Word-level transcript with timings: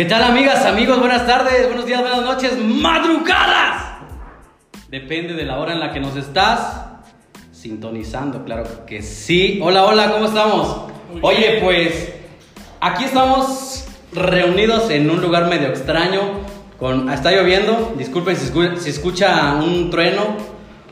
¿Qué 0.00 0.06
tal 0.06 0.22
amigas, 0.22 0.64
amigos? 0.64 0.98
Buenas 0.98 1.26
tardes, 1.26 1.66
buenos 1.66 1.84
días, 1.84 2.00
buenas 2.00 2.22
noches, 2.22 2.56
madrugadas. 2.56 3.98
Depende 4.88 5.34
de 5.34 5.44
la 5.44 5.58
hora 5.58 5.74
en 5.74 5.80
la 5.80 5.92
que 5.92 6.00
nos 6.00 6.16
estás 6.16 6.86
sintonizando, 7.52 8.42
claro 8.46 8.86
que 8.86 9.02
sí. 9.02 9.60
Hola, 9.62 9.84
hola, 9.84 10.10
¿cómo 10.10 10.24
estamos? 10.24 10.84
Oye, 11.20 11.58
pues 11.62 12.14
aquí 12.80 13.04
estamos 13.04 13.88
reunidos 14.14 14.88
en 14.88 15.10
un 15.10 15.20
lugar 15.20 15.48
medio 15.48 15.68
extraño. 15.68 16.22
Con, 16.78 17.10
está 17.12 17.30
lloviendo, 17.32 17.92
disculpen 17.98 18.36
si, 18.38 18.50
escu- 18.50 18.78
si 18.78 18.88
escucha 18.88 19.56
un 19.56 19.90
trueno, 19.90 20.34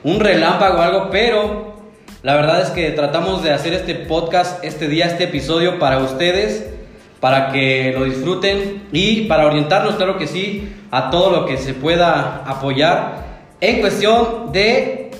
un 0.04 0.20
relámpago 0.20 0.80
o 0.80 0.82
algo, 0.82 1.08
pero 1.10 1.78
la 2.22 2.34
verdad 2.36 2.60
es 2.60 2.68
que 2.68 2.90
tratamos 2.90 3.42
de 3.42 3.52
hacer 3.52 3.72
este 3.72 3.94
podcast, 3.94 4.62
este 4.62 4.86
día, 4.86 5.06
este 5.06 5.24
episodio 5.24 5.78
para 5.78 5.96
ustedes, 5.96 6.74
para 7.20 7.50
que 7.52 7.94
lo 7.96 8.04
disfruten 8.04 8.88
y 8.92 9.22
para 9.22 9.46
orientarnos, 9.46 9.96
claro 9.96 10.18
que 10.18 10.26
sí, 10.26 10.72
a 10.90 11.10
todo 11.10 11.30
lo 11.30 11.46
que 11.46 11.56
se 11.56 11.74
pueda 11.74 12.44
apoyar 12.46 13.26
en 13.60 13.80
cuestión 13.80 14.52
de... 14.52 15.10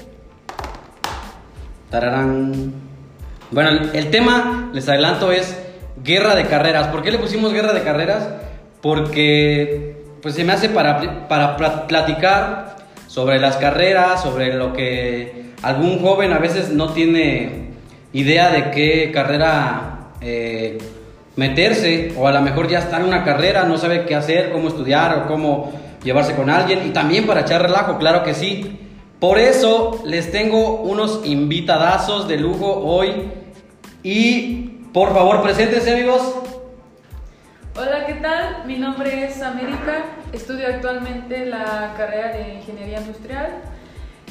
Tararán. 1.90 2.72
Bueno, 3.50 3.70
el, 3.92 4.10
tema, 4.10 4.70
les 4.74 4.88
adelanto, 4.88 5.32
es 5.32 5.58
guerra 6.04 6.34
de 6.34 6.44
carreras. 6.46 6.88
¿Por 6.88 7.02
qué 7.02 7.10
le 7.10 7.18
pusimos 7.18 7.52
guerra 7.52 7.72
de 7.72 7.82
carreras? 7.82 8.28
Porque 8.82 10.04
pues 10.22 10.34
se 10.34 10.44
me 10.44 10.52
hace 10.52 10.68
para, 10.68 11.28
para 11.28 11.56
pla- 11.56 11.86
platicar 11.86 12.76
sobre 13.06 13.38
las 13.40 13.56
carreras, 13.56 14.22
sobre 14.22 14.54
lo 14.54 14.74
que 14.74 15.52
algún 15.62 16.00
joven 16.00 16.32
a 16.32 16.38
veces 16.38 16.70
no 16.70 16.92
tiene 16.92 17.70
idea 18.12 18.50
de 18.50 18.70
qué 18.70 19.10
carrera 19.12 20.10
eh, 20.20 20.78
meterse, 21.39 22.12
o 22.19 22.27
a 22.27 22.33
lo 22.33 22.42
mejor 22.42 22.67
ya 22.67 22.81
está 22.81 22.97
en 22.97 23.05
una 23.05 23.22
carrera, 23.22 23.62
no 23.62 23.78
sabe 23.78 24.05
qué 24.06 24.17
hacer, 24.17 24.50
cómo 24.50 24.67
estudiar 24.67 25.17
o 25.19 25.28
cómo 25.28 25.70
llevarse 26.03 26.34
con 26.34 26.50
alguien, 26.50 26.84
y 26.84 26.91
también 26.91 27.28
para 27.28 27.42
echar 27.42 27.62
relajo, 27.62 27.97
claro 27.97 28.25
que 28.25 28.34
sí. 28.34 28.77
Por 29.20 29.39
eso 29.39 30.03
les 30.05 30.33
tengo 30.33 30.80
unos 30.83 31.25
invitadazos 31.25 32.27
de 32.27 32.39
lujo 32.39 32.80
hoy. 32.84 33.30
Y 34.03 34.80
por 34.92 35.14
favor, 35.14 35.41
preséntense, 35.41 35.92
amigos. 35.92 36.34
Hola, 37.77 38.05
¿qué 38.06 38.14
tal? 38.14 38.64
Mi 38.67 38.77
nombre 38.77 39.25
es 39.25 39.41
América, 39.41 40.06
estudio 40.33 40.67
actualmente 40.67 41.47
la 41.47 41.95
carrera 41.97 42.33
de 42.33 42.55
Ingeniería 42.55 42.98
Industrial. 42.98 43.62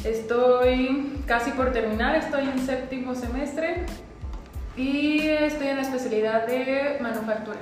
Estoy 0.03 1.21
casi 1.25 1.51
por 1.51 1.71
terminar, 1.71 2.17
estoy 2.17 2.49
en 2.49 2.59
séptimo 2.59 3.15
semestre 3.15 3.85
y 4.77 5.27
estoy 5.27 5.67
en 5.67 5.77
la 5.77 5.81
especialidad 5.81 6.47
de 6.47 6.97
manufactura. 7.01 7.57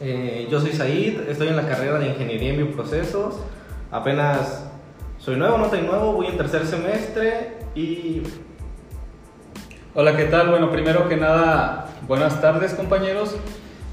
Eh, 0.00 0.48
yo 0.50 0.60
soy 0.60 0.72
Said, 0.72 1.28
estoy 1.28 1.48
en 1.48 1.56
la 1.56 1.66
carrera 1.66 1.98
de 1.98 2.08
Ingeniería 2.08 2.50
en 2.50 2.56
Bioprocesos. 2.56 3.36
Apenas 3.92 4.66
soy 5.18 5.36
nuevo, 5.36 5.58
no 5.58 5.66
estoy 5.66 5.82
nuevo, 5.82 6.12
voy 6.12 6.26
en 6.26 6.36
tercer 6.36 6.66
semestre 6.66 7.58
y 7.74 8.22
Hola, 9.92 10.16
¿qué 10.16 10.24
tal? 10.24 10.50
Bueno, 10.50 10.70
primero 10.70 11.08
que 11.08 11.16
nada, 11.16 11.88
buenas 12.06 12.40
tardes 12.40 12.74
compañeros. 12.74 13.36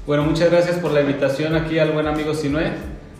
Bueno, 0.06 0.22
muchas 0.22 0.50
gracias 0.50 0.78
por 0.78 0.92
la 0.92 1.00
invitación 1.00 1.54
aquí 1.54 1.78
al 1.78 1.90
buen 1.90 2.06
amigo 2.06 2.34
Sinue. 2.34 2.70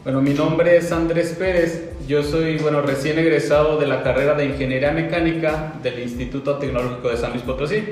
Bueno, 0.04 0.22
mi 0.22 0.32
nombre 0.32 0.76
es 0.76 0.90
Andrés 0.92 1.34
Pérez, 1.38 1.90
yo 2.06 2.22
soy, 2.22 2.56
bueno, 2.58 2.80
recién 2.80 3.18
egresado 3.18 3.78
de 3.78 3.86
la 3.86 4.02
carrera 4.02 4.34
de 4.34 4.46
Ingeniería 4.46 4.92
Mecánica 4.92 5.74
del 5.82 5.98
Instituto 5.98 6.56
Tecnológico 6.56 7.08
de 7.08 7.16
San 7.16 7.32
Luis 7.32 7.42
Potosí. 7.42 7.84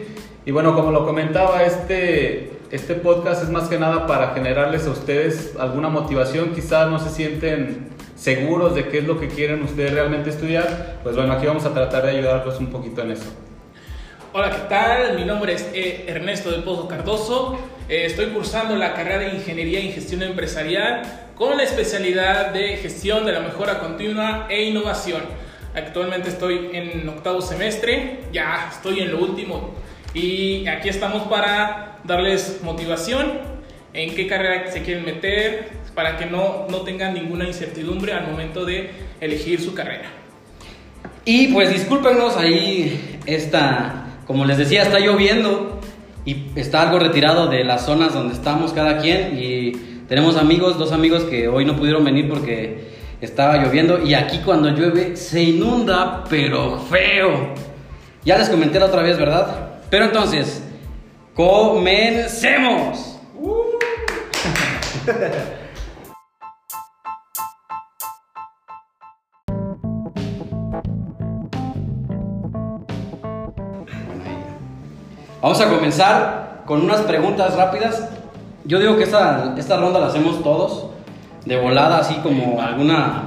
Y 0.47 0.53
bueno, 0.53 0.77
como 0.77 0.93
lo 0.93 1.05
comentaba, 1.05 1.65
este, 1.65 2.53
este 2.71 2.95
podcast 2.95 3.43
es 3.43 3.51
más 3.51 3.69
que 3.69 3.81
nada 3.81 4.07
para 4.07 4.33
generarles 4.33 4.87
a 4.87 4.91
ustedes 4.91 5.55
alguna 5.59 5.89
motivación, 5.89 6.55
quizás 6.55 6.89
no 6.89 7.01
se 7.01 7.11
sienten 7.11 7.89
seguros 8.15 8.77
de 8.77 8.87
qué 8.87 8.99
es 8.99 9.05
lo 9.09 9.19
que 9.19 9.27
quieren 9.27 9.65
ustedes 9.65 9.93
realmente 9.93 10.31
estudiar, 10.31 11.01
pues 11.03 11.17
bueno, 11.17 11.33
aquí 11.33 11.49
vamos 11.49 11.65
a 11.65 11.75
tratar 11.75 12.05
de 12.05 12.13
ayudarlos 12.13 12.61
un 12.61 12.69
poquito 12.69 13.03
en 13.03 13.11
eso. 13.11 13.25
Hola, 14.33 14.53
¿qué 14.53 14.69
tal? 14.69 15.17
Mi 15.17 15.25
nombre 15.25 15.53
es 15.53 15.69
eh, 15.75 16.05
Ernesto 16.07 16.53
del 16.53 16.63
Pozo 16.63 16.87
Cardoso. 16.87 17.59
Eh, 17.89 18.05
estoy 18.07 18.27
cursando 18.27 18.77
la 18.77 18.95
carrera 18.95 19.19
de 19.19 19.35
Ingeniería 19.35 19.81
en 19.81 19.91
Gestión 19.91 20.23
Empresarial 20.23 21.03
con 21.35 21.57
la 21.57 21.65
especialidad 21.65 22.53
de 22.53 22.77
Gestión 22.77 23.27
de 23.27 23.33
la 23.33 23.41
Mejora 23.41 23.81
Continua 23.81 24.47
e 24.49 24.63
Innovación. 24.63 25.23
Actualmente 25.75 26.29
estoy 26.29 26.71
en 26.73 27.09
octavo 27.09 27.43
semestre, 27.43 28.21
ya 28.33 28.69
estoy 28.71 29.01
en 29.01 29.11
lo 29.11 29.19
último 29.19 29.75
y 30.17 30.67
aquí 30.67 30.89
estamos 30.89 31.25
para 31.25 31.99
darles 32.05 32.61
motivación 32.65 33.33
en 33.93 34.15
qué 34.15 34.27
carrera 34.27 34.71
se 34.73 34.83
quieren 34.83 35.05
meter 35.05 35.69
para 35.95 36.17
que 36.17 36.25
no, 36.25 36.67
no 36.71 36.81
tengan 36.83 37.13
ninguna 37.13 37.47
incertidumbre 37.47 38.15
al 38.15 38.27
momento 38.27 38.65
de 38.65 38.91
elegir 39.21 39.61
su 39.61 39.75
carrera. 39.75 40.09
Y 41.27 41.49
pues 41.49 41.71
discúlpenos, 41.71 42.35
ahí 42.39 43.19
está, 43.27 44.21
como 44.27 44.47
les 44.47 44.57
decía, 44.57 44.85
está 44.85 45.01
lloviendo 45.01 45.81
y 46.25 46.47
está 46.57 46.83
algo 46.83 46.99
retirado 46.99 47.49
de 47.49 47.65
las 47.65 47.85
zonas 47.85 48.15
donde 48.15 48.33
estamos 48.33 48.73
cada 48.73 48.99
quien 48.99 49.39
y 49.39 49.73
tenemos 50.09 50.39
amigos, 50.39 50.79
dos 50.79 50.93
amigos 50.93 51.25
que 51.25 51.49
hoy 51.49 51.67
no 51.67 51.77
pudieron 51.77 52.05
venir 52.05 52.27
porque 52.27 52.89
estaba 53.21 53.59
lloviendo 53.59 54.03
y 54.03 54.15
aquí 54.15 54.39
cuando 54.43 54.71
llueve 54.71 55.15
se 55.17 55.43
inunda, 55.43 56.25
pero 56.31 56.79
feo. 56.79 57.55
Ya 58.25 58.39
les 58.39 58.49
comenté 58.49 58.81
la 58.81 58.87
otra 58.87 59.03
vez, 59.03 59.19
¿verdad? 59.19 59.66
Pero 59.91 60.07
entonces, 60.07 60.63
comencemos. 61.35 63.19
Vamos 75.41 75.61
a 75.61 75.69
comenzar 75.69 76.63
con 76.67 76.83
unas 76.83 77.03
preguntas 77.03 77.55
rápidas. 77.55 78.09
Yo 78.65 78.81
digo 78.81 78.97
que 78.97 79.05
esta, 79.05 79.55
esta 79.57 79.77
ronda 79.77 80.01
la 80.01 80.07
hacemos 80.07 80.43
todos, 80.43 80.87
de 81.45 81.57
volada, 81.61 81.99
así 81.99 82.17
como 82.17 82.61
alguna, 82.61 83.23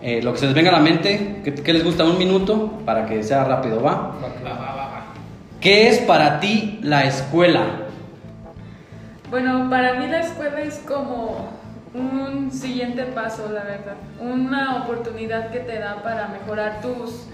eh, 0.00 0.22
lo 0.22 0.32
que 0.32 0.38
se 0.38 0.46
les 0.46 0.54
venga 0.54 0.70
a 0.70 0.74
la 0.74 0.80
mente. 0.80 1.42
¿Qué, 1.44 1.52
qué 1.52 1.74
les 1.74 1.84
gusta? 1.84 2.04
Un 2.04 2.16
minuto 2.16 2.70
para 2.86 3.04
que 3.04 3.22
sea 3.22 3.44
rápido, 3.44 3.82
¿va? 3.82 3.92
Va, 3.92 4.28
va, 4.42 4.58
va, 4.58 4.74
va. 4.76 4.85
¿Qué 5.66 5.88
es 5.88 5.98
para 5.98 6.38
ti 6.38 6.78
la 6.80 7.06
escuela? 7.06 7.64
Bueno, 9.30 9.68
para 9.68 9.94
mí 9.94 10.06
la 10.06 10.20
escuela 10.20 10.60
es 10.60 10.78
como 10.86 11.48
un 11.92 12.52
siguiente 12.52 13.02
paso, 13.02 13.50
la 13.52 13.64
verdad. 13.64 13.96
Una 14.20 14.84
oportunidad 14.84 15.50
que 15.50 15.58
te 15.58 15.80
da 15.80 16.04
para 16.04 16.28
mejorar 16.28 16.80
tus, 16.82 17.26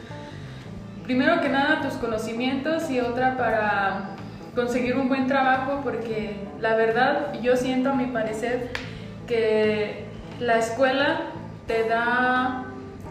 primero 1.05 1.43
que 1.43 1.51
nada, 1.51 1.83
tus 1.83 1.93
conocimientos 1.99 2.91
y 2.91 3.01
otra 3.01 3.37
para 3.37 4.15
conseguir 4.55 4.97
un 4.97 5.11
buen 5.11 5.27
trabajo, 5.27 5.83
porque 5.85 6.37
la 6.59 6.75
verdad 6.75 7.35
yo 7.43 7.55
siento 7.55 7.91
a 7.91 7.95
mi 7.95 8.07
parecer 8.07 8.71
que 9.27 10.07
la 10.41 10.57
escuela 10.57 11.21
te 11.67 11.87
da 11.87 12.65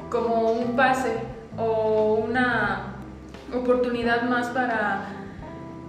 como 0.09 0.53
un 0.53 0.75
pase 0.75 1.13
o 1.59 2.25
una 2.27 2.87
oportunidad 3.53 4.23
más 4.23 4.47
para 4.47 5.10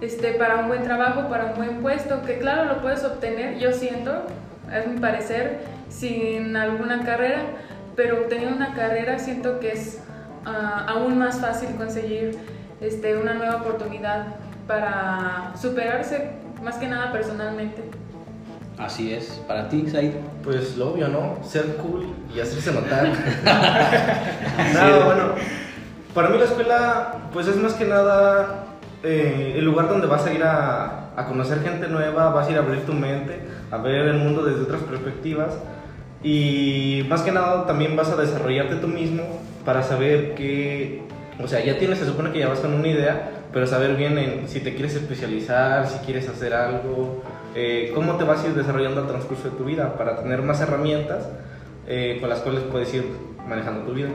este, 0.03 0.33
para 0.33 0.57
un 0.57 0.67
buen 0.67 0.83
trabajo, 0.83 1.29
para 1.29 1.45
un 1.45 1.55
buen 1.55 1.81
puesto, 1.81 2.21
que 2.23 2.37
claro 2.37 2.65
lo 2.65 2.81
puedes 2.81 3.05
obtener, 3.05 3.57
yo 3.57 3.71
siento, 3.71 4.23
es 4.71 4.85
mi 4.85 4.99
parecer, 4.99 5.61
sin 5.87 6.57
alguna 6.57 7.05
carrera, 7.05 7.43
pero 7.95 8.21
obteniendo 8.21 8.57
una 8.57 8.73
carrera 8.73 9.17
siento 9.17 9.61
que 9.61 9.71
es 9.71 10.01
ah, 10.45 10.85
aún 10.89 11.17
más 11.17 11.39
fácil 11.39 11.69
conseguir 11.75 12.37
este, 12.81 13.15
una 13.15 13.33
nueva 13.33 13.57
oportunidad 13.57 14.25
para 14.67 15.53
superarse, 15.55 16.31
más 16.61 16.75
que 16.75 16.87
nada 16.87 17.13
personalmente. 17.13 17.83
Así 18.77 19.13
es, 19.13 19.41
para 19.47 19.69
ti, 19.69 19.87
Said. 19.89 20.11
pues 20.43 20.75
lo 20.75 20.91
obvio, 20.91 21.07
¿no? 21.07 21.37
Ser 21.45 21.77
cool 21.77 22.07
y 22.35 22.41
hacerse 22.41 22.73
notar. 22.73 23.05
no, 24.73 25.05
bueno, 25.05 25.35
para 26.13 26.27
mí 26.27 26.37
la 26.37 26.45
escuela 26.45 27.13
pues 27.31 27.47
es 27.47 27.55
más 27.55 27.73
que 27.73 27.85
nada 27.85 28.62
eh, 29.03 29.55
el 29.57 29.65
lugar 29.65 29.89
donde 29.89 30.07
vas 30.07 30.25
a 30.25 30.33
ir 30.33 30.43
a, 30.43 30.99
conocer 31.27 31.61
gente 31.61 31.87
nueva, 31.87 32.29
vas 32.29 32.47
a 32.47 32.51
ir 32.51 32.57
a 32.57 32.61
abrir 32.61 32.81
tu 32.85 32.93
mente, 32.93 33.39
a 33.69 33.77
ver 33.77 34.07
el 34.07 34.17
mundo 34.17 34.43
desde 34.43 34.63
otras 34.63 34.81
perspectivas 34.81 35.53
y 36.23 37.05
más 37.07 37.21
que 37.21 37.31
nada 37.31 37.67
también 37.67 37.95
vas 37.95 38.09
a 38.09 38.15
desarrollarte 38.15 38.75
tú 38.77 38.87
mismo 38.87 39.23
para 39.65 39.83
saber 39.83 40.35
que, 40.35 41.03
o 41.41 41.47
sea, 41.47 41.63
ya 41.63 41.77
tienes, 41.77 41.99
se 41.99 42.05
supone 42.05 42.31
que 42.31 42.39
ya 42.39 42.47
vas 42.47 42.59
con 42.59 42.73
una 42.73 42.87
idea, 42.87 43.31
pero 43.51 43.67
saber 43.67 43.95
bien 43.95 44.17
en 44.17 44.47
si 44.47 44.61
te 44.61 44.73
quieres 44.73 44.95
especializar, 44.95 45.87
si 45.87 45.99
quieres 45.99 46.27
hacer 46.29 46.53
algo, 46.53 47.23
eh, 47.55 47.91
cómo 47.93 48.15
te 48.15 48.23
vas 48.23 48.43
a 48.43 48.47
ir 48.47 48.53
desarrollando 48.55 49.01
al 49.01 49.07
transcurso 49.07 49.49
de 49.49 49.57
tu 49.57 49.65
vida 49.65 49.95
para 49.97 50.17
tener 50.17 50.41
más 50.41 50.61
herramientas 50.61 51.27
eh, 51.87 52.17
con 52.19 52.29
las 52.29 52.39
cuales 52.39 52.63
puedes 52.63 52.93
ir 52.93 53.05
manejando 53.47 53.81
tu 53.81 53.93
vida. 53.93 54.09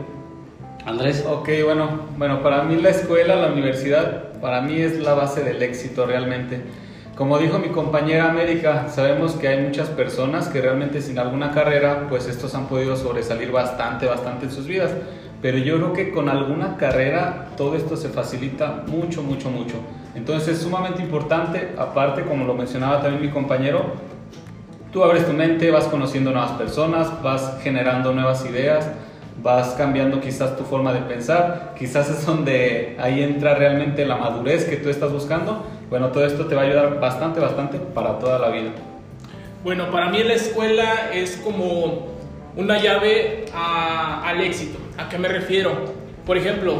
Andrés. 0.84 1.24
Ok, 1.28 1.48
bueno, 1.64 2.08
bueno, 2.16 2.42
para 2.42 2.62
mí 2.62 2.76
la 2.76 2.90
escuela, 2.90 3.36
la 3.36 3.48
universidad, 3.48 4.32
para 4.40 4.62
mí 4.62 4.80
es 4.80 4.98
la 4.98 5.14
base 5.14 5.42
del 5.42 5.62
éxito 5.62 6.06
realmente. 6.06 6.62
Como 7.14 7.38
dijo 7.38 7.58
mi 7.58 7.68
compañera 7.68 8.30
América, 8.30 8.88
sabemos 8.88 9.32
que 9.32 9.48
hay 9.48 9.60
muchas 9.64 9.88
personas 9.88 10.48
que 10.48 10.60
realmente 10.60 11.02
sin 11.02 11.18
alguna 11.18 11.50
carrera, 11.50 12.06
pues 12.08 12.28
estos 12.28 12.54
han 12.54 12.68
podido 12.68 12.96
sobresalir 12.96 13.50
bastante, 13.50 14.06
bastante 14.06 14.46
en 14.46 14.52
sus 14.52 14.66
vidas. 14.66 14.92
Pero 15.42 15.58
yo 15.58 15.76
creo 15.76 15.92
que 15.92 16.12
con 16.12 16.28
alguna 16.28 16.76
carrera 16.76 17.48
todo 17.56 17.76
esto 17.76 17.96
se 17.96 18.08
facilita 18.08 18.84
mucho, 18.86 19.22
mucho, 19.22 19.50
mucho. 19.50 19.74
Entonces 20.14 20.56
es 20.56 20.62
sumamente 20.62 21.02
importante, 21.02 21.74
aparte 21.76 22.22
como 22.22 22.44
lo 22.44 22.54
mencionaba 22.54 23.02
también 23.02 23.22
mi 23.22 23.30
compañero, 23.30 23.94
tú 24.92 25.04
abres 25.04 25.26
tu 25.26 25.32
mente, 25.32 25.70
vas 25.70 25.84
conociendo 25.84 26.30
nuevas 26.30 26.52
personas, 26.52 27.22
vas 27.22 27.58
generando 27.62 28.12
nuevas 28.12 28.44
ideas, 28.48 28.90
vas 29.42 29.70
cambiando 29.70 30.20
quizás 30.20 30.56
tu 30.56 30.64
forma 30.64 30.92
de 30.92 31.00
pensar, 31.00 31.74
quizás 31.78 32.10
es 32.10 32.26
donde 32.26 32.96
ahí 32.98 33.22
entra 33.22 33.54
realmente 33.54 34.04
la 34.04 34.16
madurez 34.16 34.64
que 34.64 34.76
tú 34.76 34.88
estás 34.88 35.12
buscando. 35.12 35.64
Bueno, 35.90 36.08
todo 36.08 36.26
esto 36.26 36.46
te 36.46 36.54
va 36.54 36.62
a 36.62 36.64
ayudar 36.64 37.00
bastante, 37.00 37.40
bastante 37.40 37.78
para 37.78 38.18
toda 38.18 38.38
la 38.38 38.50
vida. 38.50 38.70
Bueno, 39.64 39.90
para 39.90 40.08
mí 40.08 40.22
la 40.22 40.34
escuela 40.34 41.10
es 41.12 41.36
como 41.36 42.08
una 42.56 42.78
llave 42.78 43.46
al 43.54 44.40
éxito. 44.40 44.78
¿A 44.96 45.08
qué 45.08 45.18
me 45.18 45.28
refiero? 45.28 45.72
Por 46.26 46.36
ejemplo, 46.36 46.76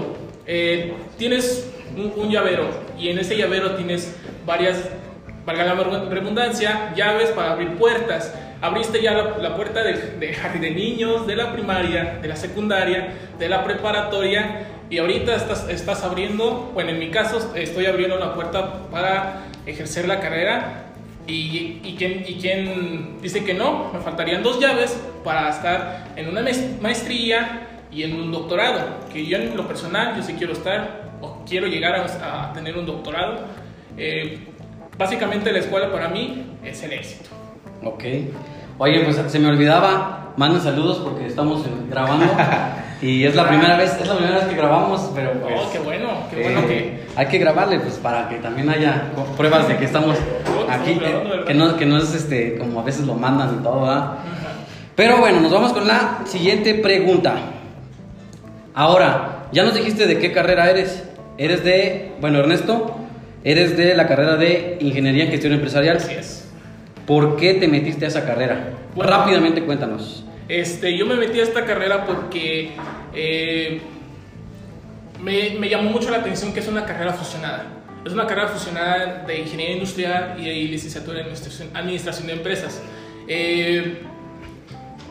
eh, 0.46 0.94
tienes 1.16 1.70
un, 1.96 2.30
llavero 2.30 2.64
y 2.98 3.08
en 3.08 3.18
ese 3.18 3.36
llavero 3.36 3.72
tienes 3.76 4.14
varias, 4.44 4.88
valga 5.46 5.64
la 5.64 5.74
redundancia, 6.08 6.92
llaves 6.94 7.30
para 7.30 7.52
abrir 7.52 7.76
puertas. 7.76 8.34
Abriste 8.60 9.00
ya 9.00 9.12
la, 9.12 9.56
puerta 9.56 9.82
de 9.84 9.92
de 10.20 10.70
niños, 10.70 11.26
de 11.26 11.36
la 11.36 11.52
primaria, 11.52 12.18
de 12.20 12.28
la 12.28 12.36
secundaria, 12.36 13.14
de 13.38 13.48
la 13.48 13.62
preparatoria 13.62 14.66
y 14.90 14.98
ahorita 14.98 15.34
estás, 15.34 15.68
estás 15.68 16.02
abriendo, 16.02 16.70
bueno, 16.74 16.90
en 16.90 16.98
mi 16.98 17.10
caso 17.10 17.54
estoy 17.54 17.86
abriendo 17.86 18.18
la 18.18 18.34
puerta 18.34 18.88
para 18.90 19.42
ejercer 19.66 20.08
la 20.08 20.20
carrera 20.20 20.86
y, 21.26 21.80
y, 21.84 21.94
quien, 21.96 22.24
y 22.26 22.36
quien 22.36 23.20
dice 23.20 23.44
que 23.44 23.52
no, 23.52 23.92
me 23.92 24.00
faltarían 24.00 24.42
dos 24.42 24.58
llaves 24.58 24.98
para 25.22 25.50
estar 25.50 26.08
en 26.16 26.28
una 26.28 26.42
maestría 26.80 27.66
y 27.92 28.02
en 28.02 28.18
un 28.18 28.32
doctorado, 28.32 28.80
que 29.12 29.26
yo 29.26 29.36
en 29.36 29.56
lo 29.56 29.68
personal, 29.68 30.16
yo 30.16 30.22
sí 30.22 30.34
quiero 30.38 30.54
estar 30.54 31.10
o 31.20 31.44
quiero 31.46 31.66
llegar 31.66 31.94
a, 31.94 32.52
tener 32.54 32.78
un 32.78 32.86
doctorado. 32.86 33.40
Eh, 33.96 34.38
básicamente 34.96 35.52
la 35.52 35.58
escuela 35.58 35.92
para 35.92 36.08
mí 36.08 36.56
es 36.64 36.82
el 36.82 36.92
éxito. 36.92 37.37
Ok. 37.84 38.04
Oye, 38.78 39.00
pues 39.04 39.16
se 39.16 39.38
me 39.38 39.48
olvidaba, 39.48 40.32
manden 40.36 40.62
saludos 40.62 40.98
porque 40.98 41.26
estamos 41.26 41.64
grabando 41.90 42.26
y 43.02 43.24
es 43.24 43.34
la 43.34 43.48
primera 43.48 43.76
vez, 43.76 43.96
es 44.00 44.06
la 44.06 44.16
primera 44.16 44.36
vez 44.36 44.46
que 44.46 44.56
grabamos, 44.56 45.10
pero 45.14 45.32
pues... 45.32 45.54
Oh, 45.56 45.72
qué 45.72 45.78
bueno, 45.80 46.08
qué 46.30 46.42
bueno 46.42 46.66
que... 46.66 46.78
Eh, 46.78 47.00
hay 47.16 47.26
que 47.26 47.38
grabarle 47.38 47.80
pues 47.80 47.94
para 47.94 48.28
que 48.28 48.36
también 48.36 48.68
haya 48.68 49.10
pruebas 49.36 49.66
de 49.66 49.76
que 49.76 49.84
estamos 49.84 50.16
aquí, 50.70 51.00
que, 51.46 51.54
no, 51.54 51.76
que 51.76 51.86
no 51.86 51.98
es 51.98 52.14
este, 52.14 52.56
como 52.56 52.80
a 52.80 52.84
veces 52.84 53.04
lo 53.04 53.14
mandan 53.14 53.58
y 53.58 53.62
todo, 53.64 53.82
¿verdad? 53.82 54.12
Pero 54.94 55.18
bueno, 55.18 55.40
nos 55.40 55.52
vamos 55.52 55.72
con 55.72 55.86
la 55.86 56.20
siguiente 56.24 56.74
pregunta. 56.74 57.34
Ahora, 58.74 59.46
ya 59.52 59.64
nos 59.64 59.74
dijiste 59.74 60.06
de 60.06 60.18
qué 60.18 60.32
carrera 60.32 60.70
eres. 60.70 61.04
Eres 61.36 61.64
de, 61.64 62.12
bueno, 62.20 62.38
Ernesto, 62.38 62.96
eres 63.42 63.76
de 63.76 63.94
la 63.94 64.06
carrera 64.06 64.36
de 64.36 64.76
Ingeniería 64.80 65.24
en 65.24 65.30
Gestión 65.30 65.52
Empresarial. 65.52 65.96
Así 65.96 66.14
es. 66.14 66.37
¿Por 67.08 67.36
qué 67.36 67.54
te 67.54 67.66
metiste 67.68 68.04
a 68.04 68.08
esa 68.08 68.26
carrera? 68.26 68.74
Rápidamente 68.94 69.64
cuéntanos. 69.64 70.24
Este, 70.46 70.94
yo 70.94 71.06
me 71.06 71.16
metí 71.16 71.40
a 71.40 71.42
esta 71.42 71.64
carrera 71.64 72.04
porque 72.04 72.72
eh, 73.14 73.80
me, 75.22 75.56
me, 75.58 75.70
llamó 75.70 75.88
mucho 75.88 76.10
la 76.10 76.18
atención 76.18 76.52
que 76.52 76.60
es 76.60 76.68
una 76.68 76.84
carrera 76.84 77.14
fusionada. 77.14 77.64
Es 78.04 78.12
una 78.12 78.26
carrera 78.26 78.48
fusionada 78.48 79.24
de 79.26 79.38
Ingeniería 79.38 79.76
Industrial 79.76 80.36
y 80.38 80.44
de 80.44 80.52
licenciatura 80.52 81.20
en 81.20 81.28
Administración, 81.74 82.26
de 82.26 82.32
Empresas. 82.34 82.82
Eh, 83.26 84.02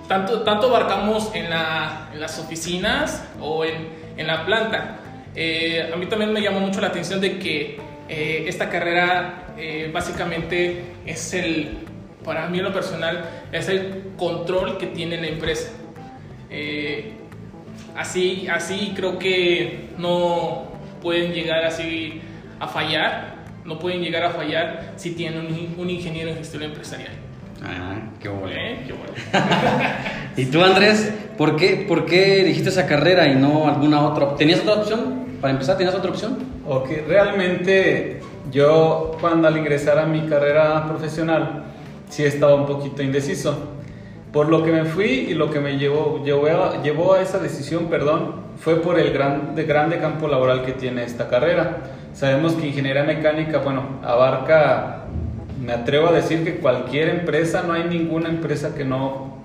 tanto, 0.07 0.43
tanto 0.43 0.67
abarcamos 0.67 1.33
en, 1.33 1.49
la, 1.49 2.09
en 2.13 2.19
las 2.19 2.37
oficinas 2.37 3.25
o 3.41 3.65
en, 3.65 3.89
en 4.17 4.27
la 4.27 4.45
planta. 4.45 4.99
Eh, 5.39 5.91
a 5.93 5.95
mí 5.95 6.07
también 6.07 6.33
me 6.33 6.41
llamó 6.41 6.59
mucho 6.59 6.81
la 6.81 6.87
atención 6.87 7.21
de 7.21 7.37
que 7.37 7.77
eh, 8.09 8.45
esta 8.47 8.71
carrera 8.71 9.53
eh, 9.55 9.91
básicamente 9.93 10.81
es 11.05 11.31
el, 11.35 11.77
para 12.25 12.47
mí 12.49 12.57
en 12.57 12.63
lo 12.63 12.73
personal, 12.73 13.45
es 13.51 13.69
el 13.69 14.13
control 14.17 14.79
que 14.79 14.87
tiene 14.87 15.21
la 15.21 15.27
empresa. 15.27 15.69
así, 17.95 18.47
así 18.51 18.93
creo 18.95 19.19
que 19.19 19.89
no 19.99 20.71
pueden 21.03 21.33
llegar 21.33 21.65
así 21.65 22.19
a 22.59 22.67
fallar, 22.67 23.35
no 23.63 23.77
pueden 23.77 24.01
llegar 24.01 24.23
a 24.23 24.31
fallar 24.31 24.93
si 24.95 25.11
tienen 25.11 25.45
un, 25.45 25.75
un 25.77 25.89
ingeniero 25.91 26.31
en 26.31 26.37
gestión 26.37 26.63
empresarial. 26.63 27.13
Ah, 27.63 27.99
qué 28.19 28.29
bueno. 28.29 28.55
qué 28.87 28.93
bueno. 28.93 29.13
¿Y 30.35 30.45
tú, 30.45 30.63
Andrés, 30.63 31.13
por 31.37 31.55
qué, 31.55 31.85
por 31.87 32.07
qué 32.07 32.41
elegiste 32.41 32.69
esa 32.69 32.87
carrera 32.87 33.27
y 33.27 33.35
no 33.35 33.67
alguna 33.67 34.01
otra? 34.01 34.35
¿Tenías 34.35 34.61
otra 34.61 34.75
opción? 34.75 35.26
Para 35.41 35.53
empezar, 35.53 35.77
¿tenías 35.77 35.95
otra 35.95 36.09
opción? 36.09 36.37
Ok, 36.67 36.89
realmente 37.07 38.21
yo 38.51 39.11
cuando 39.21 39.47
al 39.47 39.57
ingresar 39.57 39.99
a 39.99 40.05
mi 40.05 40.27
carrera 40.27 40.85
profesional 40.87 41.65
sí 42.09 42.23
estaba 42.23 42.55
un 42.55 42.65
poquito 42.65 43.03
indeciso. 43.03 43.73
Por 44.31 44.49
lo 44.49 44.63
que 44.63 44.71
me 44.71 44.85
fui 44.85 45.27
y 45.29 45.33
lo 45.33 45.49
que 45.49 45.59
me 45.59 45.77
llevó, 45.77 46.23
llevó, 46.23 46.47
a, 46.47 46.81
llevó 46.81 47.13
a 47.13 47.21
esa 47.21 47.39
decisión, 47.39 47.85
perdón, 47.85 48.47
fue 48.57 48.81
por 48.81 48.99
el 48.99 49.11
gran, 49.13 49.55
de 49.55 49.63
grande 49.63 49.99
campo 49.99 50.27
laboral 50.27 50.63
que 50.63 50.73
tiene 50.73 51.03
esta 51.03 51.27
carrera. 51.27 51.77
Sabemos 52.13 52.53
que 52.53 52.67
ingeniería 52.67 53.03
mecánica, 53.03 53.59
bueno, 53.59 53.99
abarca 54.03 55.05
me 55.61 55.73
atrevo 55.73 56.09
a 56.09 56.11
decir 56.11 56.43
que 56.43 56.57
cualquier 56.57 57.09
empresa, 57.09 57.63
no 57.65 57.73
hay 57.73 57.85
ninguna 57.85 58.29
empresa 58.29 58.75
que 58.75 58.85
no, 58.85 59.43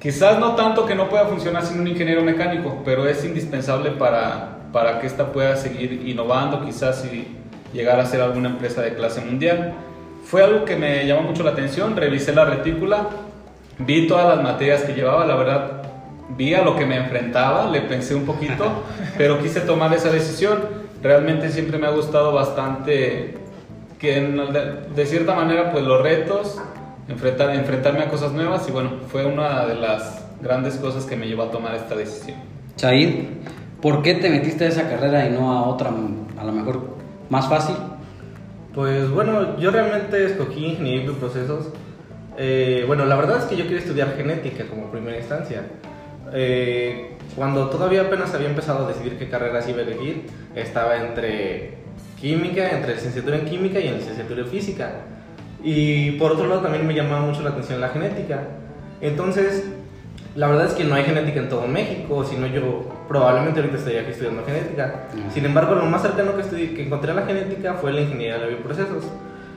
quizás 0.00 0.38
no 0.38 0.54
tanto 0.54 0.86
que 0.86 0.94
no 0.94 1.08
pueda 1.08 1.26
funcionar 1.26 1.64
sin 1.64 1.80
un 1.80 1.86
ingeniero 1.86 2.22
mecánico, 2.22 2.82
pero 2.84 3.06
es 3.06 3.24
indispensable 3.24 3.92
para, 3.92 4.58
para 4.76 5.00
que 5.00 5.06
ésta 5.06 5.32
pueda 5.32 5.56
seguir 5.56 6.02
innovando, 6.06 6.62
quizás 6.62 7.02
y 7.10 7.26
llegar 7.72 7.98
a 7.98 8.04
ser 8.04 8.20
alguna 8.20 8.50
empresa 8.50 8.82
de 8.82 8.92
clase 8.92 9.22
mundial. 9.22 9.72
Fue 10.22 10.42
algo 10.44 10.66
que 10.66 10.76
me 10.76 11.06
llamó 11.06 11.22
mucho 11.22 11.42
la 11.44 11.52
atención, 11.52 11.96
revisé 11.96 12.34
la 12.34 12.44
retícula, 12.44 13.08
vi 13.78 14.06
todas 14.06 14.36
las 14.36 14.44
materias 14.44 14.82
que 14.82 14.92
llevaba, 14.92 15.24
la 15.24 15.34
verdad 15.34 15.82
vi 16.36 16.52
a 16.52 16.60
lo 16.60 16.76
que 16.76 16.84
me 16.84 16.98
enfrentaba, 16.98 17.70
le 17.70 17.80
pensé 17.80 18.14
un 18.14 18.26
poquito, 18.26 18.82
pero 19.16 19.40
quise 19.40 19.60
tomar 19.60 19.94
esa 19.94 20.10
decisión. 20.10 20.58
Realmente 21.02 21.48
siempre 21.48 21.78
me 21.78 21.86
ha 21.86 21.92
gustado 21.92 22.34
bastante 22.34 23.38
que 23.98 24.20
de 24.94 25.06
cierta 25.06 25.34
manera 25.34 25.72
pues 25.72 25.84
los 25.84 26.02
retos, 26.02 26.60
enfrentar, 27.08 27.54
enfrentarme 27.54 28.00
a 28.00 28.10
cosas 28.10 28.32
nuevas 28.32 28.68
y 28.68 28.72
bueno, 28.72 28.90
fue 29.08 29.24
una 29.24 29.64
de 29.64 29.76
las 29.76 30.22
grandes 30.42 30.74
cosas 30.76 31.06
que 31.06 31.16
me 31.16 31.26
llevó 31.26 31.44
a 31.44 31.50
tomar 31.50 31.74
esta 31.76 31.94
decisión. 31.94 32.36
Chaid, 32.76 33.24
¿por 33.80 34.02
qué 34.02 34.14
te 34.14 34.30
metiste 34.30 34.64
a 34.64 34.68
esa 34.68 34.88
carrera 34.88 35.26
y 35.26 35.32
no 35.32 35.52
a 35.52 35.66
otra, 35.68 35.90
a 36.38 36.44
lo 36.44 36.52
mejor 36.52 36.96
más 37.28 37.48
fácil? 37.48 37.76
Pues 38.74 39.10
bueno, 39.10 39.58
yo 39.58 39.70
realmente 39.70 40.24
escogí 40.24 40.66
ingeniería 40.66 41.10
de 41.10 41.12
procesos. 41.12 41.70
Eh, 42.36 42.84
bueno, 42.86 43.06
la 43.06 43.16
verdad 43.16 43.38
es 43.38 43.44
que 43.44 43.56
yo 43.56 43.64
quería 43.64 43.78
estudiar 43.78 44.14
genética 44.16 44.64
como 44.66 44.90
primera 44.90 45.16
instancia. 45.16 45.62
Eh, 46.32 47.16
cuando 47.34 47.68
todavía 47.70 48.02
apenas 48.02 48.34
había 48.34 48.48
empezado 48.48 48.84
a 48.84 48.88
decidir 48.88 49.18
qué 49.18 49.28
carreras 49.28 49.68
iba 49.68 49.78
a 49.78 49.82
elegir, 49.82 50.26
estaba 50.54 50.96
entre 50.98 51.78
química, 52.20 52.70
entre 52.70 52.94
licenciatura 52.94 53.36
en 53.38 53.46
química 53.46 53.80
y 53.80 53.88
en 53.88 53.96
licenciatura 53.96 54.42
en 54.42 54.48
física. 54.48 54.92
Y 55.62 56.12
por 56.12 56.32
otro 56.32 56.46
lado 56.46 56.60
también 56.60 56.86
me 56.86 56.94
llamaba 56.94 57.20
mucho 57.20 57.42
la 57.42 57.50
atención 57.50 57.80
la 57.80 57.88
genética. 57.88 58.42
Entonces, 59.00 59.64
la 60.36 60.48
verdad 60.48 60.66
es 60.66 60.74
que 60.74 60.84
no 60.84 60.94
hay 60.94 61.04
genética 61.04 61.40
en 61.40 61.48
todo 61.48 61.66
México, 61.66 62.24
sino 62.24 62.46
yo 62.46 62.84
probablemente 63.08 63.60
ahorita 63.60 63.78
estaría 63.78 64.02
aquí 64.02 64.10
estudiando 64.10 64.44
genética. 64.44 65.08
Sin 65.32 65.44
embargo, 65.46 65.74
lo 65.74 65.86
más 65.86 66.02
cercano 66.02 66.32
que, 66.36 66.74
que 66.74 66.84
encontré 66.84 67.10
a 67.10 67.14
la 67.14 67.26
genética 67.26 67.74
fue 67.74 67.92
la 67.92 68.02
ingeniería 68.02 68.38
de 68.38 68.48
bioprocesos. 68.48 69.04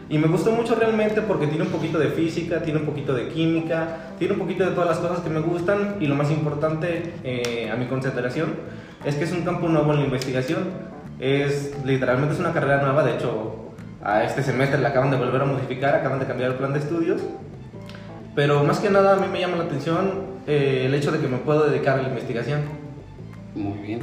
Y 0.10 0.18
me 0.18 0.28
gustó 0.28 0.52
mucho 0.52 0.76
realmente 0.76 1.22
porque 1.22 1.48
tiene 1.48 1.66
un 1.66 1.72
poquito 1.72 2.00
de 2.00 2.08
física, 2.08 2.62
tiene 2.64 2.80
un 2.80 2.86
poquito 2.86 3.14
de 3.14 3.28
química, 3.28 4.14
tiene 4.18 4.34
un 4.34 4.40
poquito 4.40 4.64
de 4.64 4.72
todas 4.72 4.90
las 4.90 4.98
cosas 4.98 5.20
que 5.20 5.30
me 5.30 5.42
gustan 5.42 5.98
y 6.00 6.08
lo 6.08 6.16
más 6.16 6.32
importante 6.32 7.14
eh, 7.24 7.70
a 7.72 7.76
mi 7.76 7.86
consideración 7.86 8.56
es 9.06 9.16
que 9.16 9.26
es 9.26 9.32
un 9.32 9.44
campo 9.44 9.68
nuevo 9.68 9.94
en 9.94 10.00
la 10.00 10.06
investigación 10.06 10.90
es 11.20 11.74
literalmente 11.86 12.34
es 12.34 12.40
una 12.40 12.54
carrera 12.54 12.82
nueva, 12.82 13.04
de 13.04 13.16
hecho 13.16 13.74
a 14.04 14.24
este 14.24 14.42
semestre 14.42 14.80
la 14.80 14.90
acaban 14.90 15.12
de 15.12 15.18
volver 15.18 15.42
a 15.42 15.46
modificar, 15.46 15.94
acaban 15.94 16.20
de 16.20 16.26
cambiar 16.26 16.52
el 16.52 16.58
plan 16.58 16.74
de 16.74 16.80
estudios. 16.80 17.22
Pero 18.34 18.64
más 18.64 18.80
que 18.80 18.90
nada 18.90 19.14
a 19.14 19.16
mí 19.18 19.28
me 19.32 19.42
llama 19.42 19.58
la 19.58 19.66
atención 19.66 20.29
eh, 20.50 20.88
el 20.88 20.96
hecho 20.96 21.12
de 21.12 21.20
que 21.20 21.28
me 21.28 21.38
puedo 21.38 21.70
dedicar 21.70 22.00
a 22.00 22.02
la 22.02 22.08
investigación. 22.08 22.62
Muy 23.54 23.78
bien. 23.78 24.02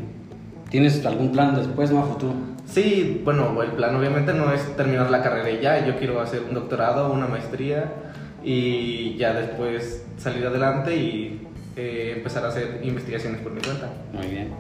¿Tienes 0.71 1.05
algún 1.05 1.33
plan 1.33 1.57
después, 1.57 1.91
más 1.91 2.07
futuro? 2.07 2.35
Sí, 2.67 3.21
bueno, 3.25 3.61
el 3.62 3.73
plan 3.73 3.97
obviamente 3.97 4.33
no 4.33 4.53
es 4.53 4.76
terminar 4.76 5.11
la 5.11 5.23
carrera 5.23 5.50
y 5.50 5.61
ya. 5.61 5.85
Yo 5.85 5.99
quiero 5.99 6.21
hacer 6.21 6.43
un 6.49 6.55
doctorado, 6.55 7.12
una 7.12 7.26
maestría 7.26 7.93
y 8.45 9.17
ya 9.17 9.33
después 9.33 10.05
salir 10.19 10.47
adelante 10.47 10.95
y 10.95 11.49
eh, 11.75 12.15
empezar 12.17 12.45
a 12.45 12.49
hacer 12.49 12.81
investigaciones 12.85 13.41
por 13.41 13.50
mi 13.50 13.61
cuenta. 13.61 13.88
Muy 14.12 14.29
bien. 14.29 14.50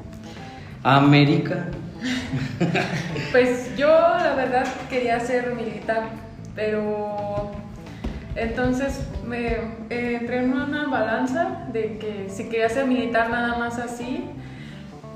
América. 0.82 1.68
pues 3.30 3.76
yo 3.76 3.86
la 3.88 4.34
verdad 4.36 4.66
quería 4.90 5.20
ser 5.20 5.54
militar. 5.54 6.08
pero 6.56 7.52
entonces 8.36 9.00
me 9.26 9.46
eh, 9.88 10.18
entré 10.20 10.38
en 10.44 10.52
una 10.52 10.86
balanza 10.88 11.66
de 11.72 11.98
que 11.98 12.28
si 12.28 12.48
quería 12.48 12.68
ser 12.68 12.86
militar 12.86 13.30
nada 13.30 13.56
más 13.56 13.78
así 13.78 14.24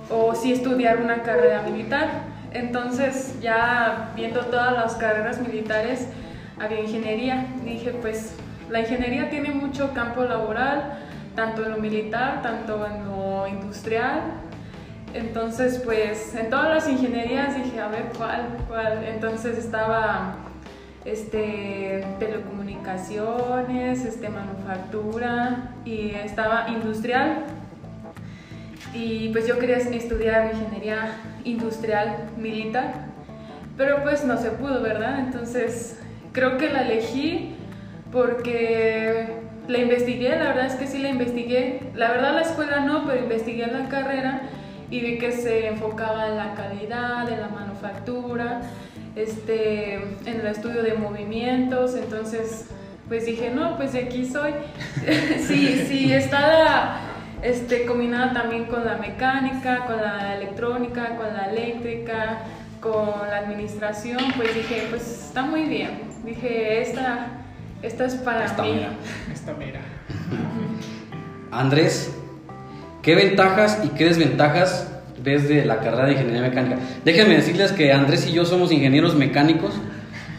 o 0.08 0.34
si 0.34 0.52
estudiar 0.52 1.00
una 1.00 1.22
carrera 1.22 1.62
militar. 1.62 2.08
Entonces 2.52 3.38
ya 3.40 4.12
viendo 4.16 4.40
todas 4.46 4.72
las 4.72 4.94
carreras 4.94 5.40
militares 5.40 6.08
había 6.58 6.80
ingeniería. 6.80 7.46
Dije 7.62 7.92
pues 8.00 8.34
la 8.70 8.80
ingeniería 8.80 9.28
tiene 9.28 9.50
mucho 9.50 9.92
campo 9.92 10.24
laboral, 10.24 10.98
tanto 11.36 11.64
en 11.64 11.72
lo 11.72 11.78
militar, 11.78 12.40
tanto 12.42 12.86
en 12.86 13.04
lo 13.04 13.46
industrial. 13.46 14.22
Entonces 15.12 15.80
pues 15.84 16.34
en 16.34 16.48
todas 16.48 16.68
las 16.70 16.88
ingenierías 16.88 17.54
dije 17.54 17.80
a 17.80 17.88
ver 17.88 18.12
cuál, 18.16 18.46
cuál. 18.66 19.04
Entonces 19.04 19.58
estaba 19.58 20.36
este, 21.04 22.04
telecomunicaciones, 22.18 24.04
este, 24.04 24.28
manufactura 24.28 25.74
y 25.84 26.10
estaba 26.10 26.68
industrial. 26.68 27.44
Y 28.92 29.28
pues 29.28 29.46
yo 29.46 29.58
quería 29.58 29.76
estudiar 29.76 30.52
ingeniería 30.52 31.16
industrial 31.44 32.28
militar, 32.36 33.06
pero 33.76 34.02
pues 34.02 34.24
no 34.24 34.36
se 34.36 34.50
pudo, 34.50 34.82
¿verdad? 34.82 35.20
Entonces 35.20 35.98
creo 36.32 36.58
que 36.58 36.70
la 36.70 36.82
elegí 36.82 37.54
porque 38.12 39.40
la 39.68 39.78
investigué, 39.78 40.30
la 40.30 40.48
verdad 40.48 40.66
es 40.66 40.74
que 40.74 40.86
sí 40.86 40.98
la 40.98 41.08
investigué. 41.08 41.92
La 41.94 42.10
verdad 42.10 42.34
la 42.34 42.42
escuela 42.42 42.80
no, 42.80 43.06
pero 43.06 43.22
investigué 43.22 43.66
la 43.68 43.88
carrera 43.88 44.42
y 44.90 45.00
vi 45.00 45.18
que 45.18 45.30
se 45.30 45.68
enfocaba 45.68 46.26
en 46.26 46.36
la 46.36 46.54
calidad, 46.54 47.30
en 47.30 47.40
la 47.40 47.48
manufactura 47.48 48.62
este, 49.16 49.94
en 49.94 50.40
el 50.40 50.46
estudio 50.46 50.82
de 50.82 50.94
movimientos, 50.94 51.94
entonces 51.94 52.66
pues 53.08 53.26
dije, 53.26 53.50
no, 53.50 53.76
pues 53.76 53.92
de 53.92 54.04
aquí 54.04 54.24
soy. 54.24 54.52
sí, 55.46 55.84
sí, 55.88 56.12
está 56.12 57.00
este, 57.42 57.84
combinada 57.84 58.32
también 58.32 58.66
con 58.66 58.84
la 58.84 58.98
mecánica, 58.98 59.84
con 59.86 59.96
la 59.96 60.36
electrónica, 60.36 61.16
con 61.16 61.26
la 61.34 61.50
eléctrica, 61.50 62.42
con 62.80 63.28
la 63.28 63.38
administración, 63.38 64.18
pues 64.36 64.54
dije, 64.54 64.86
pues 64.90 65.26
está 65.26 65.42
muy 65.42 65.62
bien. 65.62 66.02
Dije, 66.24 66.82
esta, 66.82 67.26
esta 67.82 68.04
es 68.04 68.14
para 68.14 68.44
Esta 68.44 68.62
mí. 68.62 68.74
mira. 68.74 68.90
Esta 69.32 69.52
mira. 69.54 69.80
Andrés, 71.50 72.14
¿qué 73.02 73.14
ventajas 73.16 73.80
y 73.84 73.88
qué 73.88 74.04
desventajas 74.04 74.88
ves 75.22 75.48
de 75.48 75.64
la 75.64 75.80
carrera 75.80 76.06
de 76.06 76.12
ingeniería 76.12 76.42
mecánica? 76.42 76.76
Déjenme 77.04 77.36
decirles 77.36 77.72
que 77.72 77.92
Andrés 77.92 78.26
y 78.26 78.32
yo 78.32 78.44
somos 78.44 78.72
ingenieros 78.72 79.14
mecánicos. 79.14 79.74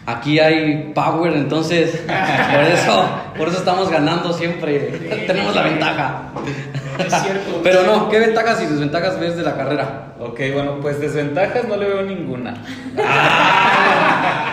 Aquí 0.04 0.40
hay 0.40 0.92
power, 0.94 1.32
entonces 1.34 2.04
por 2.52 2.64
eso, 2.64 3.08
por 3.38 3.48
eso 3.48 3.58
estamos 3.58 3.88
ganando 3.88 4.32
siempre. 4.32 4.78
Tenemos 5.26 5.54
la 5.54 5.62
ventaja. 5.62 6.22
Es 6.98 7.22
cierto. 7.22 7.60
Pero 7.62 7.84
no, 7.84 8.08
¿qué 8.08 8.18
ventajas 8.18 8.60
y 8.62 8.66
desventajas 8.66 9.20
ves 9.20 9.36
de 9.36 9.42
la 9.42 9.56
carrera? 9.56 10.14
Ok, 10.18 10.40
bueno, 10.52 10.78
pues 10.80 11.00
desventajas 11.00 11.68
no 11.68 11.76
le 11.76 11.86
veo 11.86 12.02
ninguna. 12.02 12.54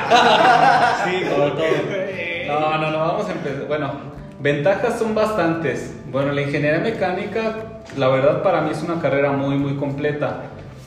Sí, 1.05 1.21
sobre 1.29 1.51
todo. 1.51 1.67
No, 2.47 2.77
no, 2.77 2.91
no, 2.91 2.99
vamos 2.99 3.29
a 3.29 3.31
empezar. 3.31 3.67
Bueno, 3.67 3.91
ventajas 4.39 4.99
son 4.99 5.15
bastantes. 5.15 5.95
Bueno, 6.11 6.31
la 6.31 6.41
ingeniería 6.41 6.79
mecánica, 6.79 7.55
la 7.97 8.07
verdad 8.07 8.41
para 8.43 8.61
mí 8.61 8.71
es 8.71 8.81
una 8.83 9.01
carrera 9.01 9.31
muy, 9.31 9.55
muy 9.57 9.75
completa. 9.75 10.43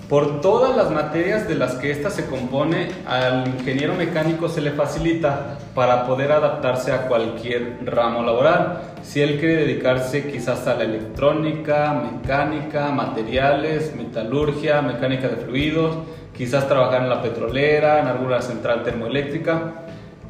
Por 0.08 0.42
todas 0.42 0.76
las 0.76 0.90
materias 0.90 1.48
de 1.48 1.54
las 1.54 1.76
que 1.76 1.90
ésta 1.90 2.10
se 2.10 2.26
compone, 2.26 2.88
al 3.06 3.48
ingeniero 3.48 3.94
mecánico 3.94 4.48
se 4.48 4.60
le 4.60 4.72
facilita 4.72 5.56
para 5.74 6.06
poder 6.06 6.32
adaptarse 6.32 6.92
a 6.92 7.06
cualquier 7.08 7.78
ramo 7.86 8.22
laboral. 8.22 8.80
Si 9.02 9.22
él 9.22 9.38
quiere 9.38 9.64
dedicarse 9.64 10.30
quizás 10.30 10.66
a 10.66 10.74
la 10.74 10.84
electrónica, 10.84 11.94
mecánica, 11.94 12.90
materiales, 12.90 13.94
metalurgia, 13.96 14.82
mecánica 14.82 15.28
de 15.28 15.36
fluidos, 15.36 15.96
quizás 16.36 16.68
trabajar 16.68 17.04
en 17.04 17.08
la 17.08 17.22
petrolera, 17.22 18.00
en 18.00 18.06
alguna 18.06 18.42
central 18.42 18.82
termoeléctrica. 18.82 19.72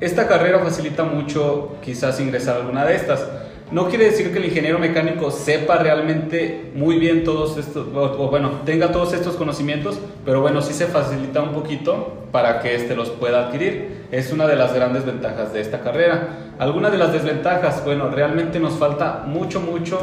Esta 0.02 0.26
carrera 0.26 0.58
facilita 0.58 1.04
mucho 1.04 1.76
quizás 1.80 2.18
ingresar 2.18 2.56
a 2.56 2.58
alguna 2.58 2.84
de 2.84 2.96
estas. 2.96 3.24
No 3.70 3.88
quiere 3.88 4.06
decir 4.06 4.32
que 4.32 4.38
el 4.40 4.46
ingeniero 4.46 4.80
mecánico 4.80 5.30
sepa 5.30 5.78
realmente 5.78 6.72
muy 6.74 6.98
bien 6.98 7.22
todos 7.22 7.56
estos, 7.56 7.86
o, 7.94 8.28
bueno, 8.28 8.50
tenga 8.64 8.90
todos 8.90 9.12
estos 9.12 9.36
conocimientos, 9.36 10.00
pero 10.24 10.40
bueno, 10.40 10.60
sí 10.60 10.74
se 10.74 10.88
facilita 10.88 11.40
un 11.40 11.52
poquito 11.52 12.14
para 12.32 12.58
que 12.58 12.74
éste 12.74 12.96
los 12.96 13.10
pueda 13.10 13.46
adquirir. 13.46 14.06
Es 14.10 14.32
una 14.32 14.48
de 14.48 14.56
las 14.56 14.74
grandes 14.74 15.06
ventajas 15.06 15.52
de 15.52 15.60
esta 15.60 15.82
carrera. 15.82 16.30
Algunas 16.58 16.90
de 16.90 16.98
las 16.98 17.12
desventajas, 17.12 17.84
bueno, 17.84 18.10
realmente 18.10 18.58
nos 18.58 18.72
falta 18.72 19.22
mucho, 19.24 19.60
mucho 19.60 20.00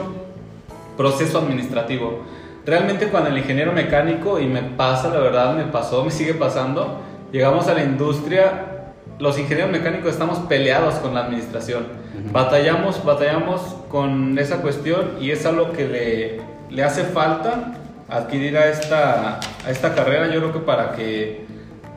proceso 0.95 1.39
administrativo. 1.39 2.23
Realmente 2.65 3.07
cuando 3.07 3.31
el 3.31 3.37
ingeniero 3.37 3.73
mecánico, 3.73 4.39
y 4.39 4.45
me 4.45 4.61
pasa, 4.61 5.09
la 5.09 5.19
verdad, 5.19 5.57
me 5.57 5.65
pasó, 5.65 6.05
me 6.05 6.11
sigue 6.11 6.35
pasando, 6.35 7.01
llegamos 7.33 7.67
a 7.67 7.73
la 7.73 7.83
industria, 7.83 8.78
los 9.19 9.37
ingenieros 9.37 9.71
mecánicos 9.71 10.13
estamos 10.13 10.39
peleados 10.39 10.95
con 10.95 11.13
la 11.13 11.25
administración. 11.25 11.87
Batallamos, 12.31 13.03
batallamos 13.03 13.61
con 13.89 14.39
esa 14.39 14.61
cuestión 14.61 15.17
y 15.19 15.31
es 15.31 15.45
algo 15.45 15.71
que 15.73 15.87
le, 15.87 16.41
le 16.69 16.83
hace 16.83 17.03
falta 17.03 17.73
adquirir 18.07 18.57
a 18.57 18.69
esta, 18.69 19.39
a 19.65 19.69
esta 19.69 19.93
carrera, 19.93 20.27
yo 20.27 20.39
creo 20.39 20.53
que 20.53 20.59
para 20.59 20.93
que 20.93 21.47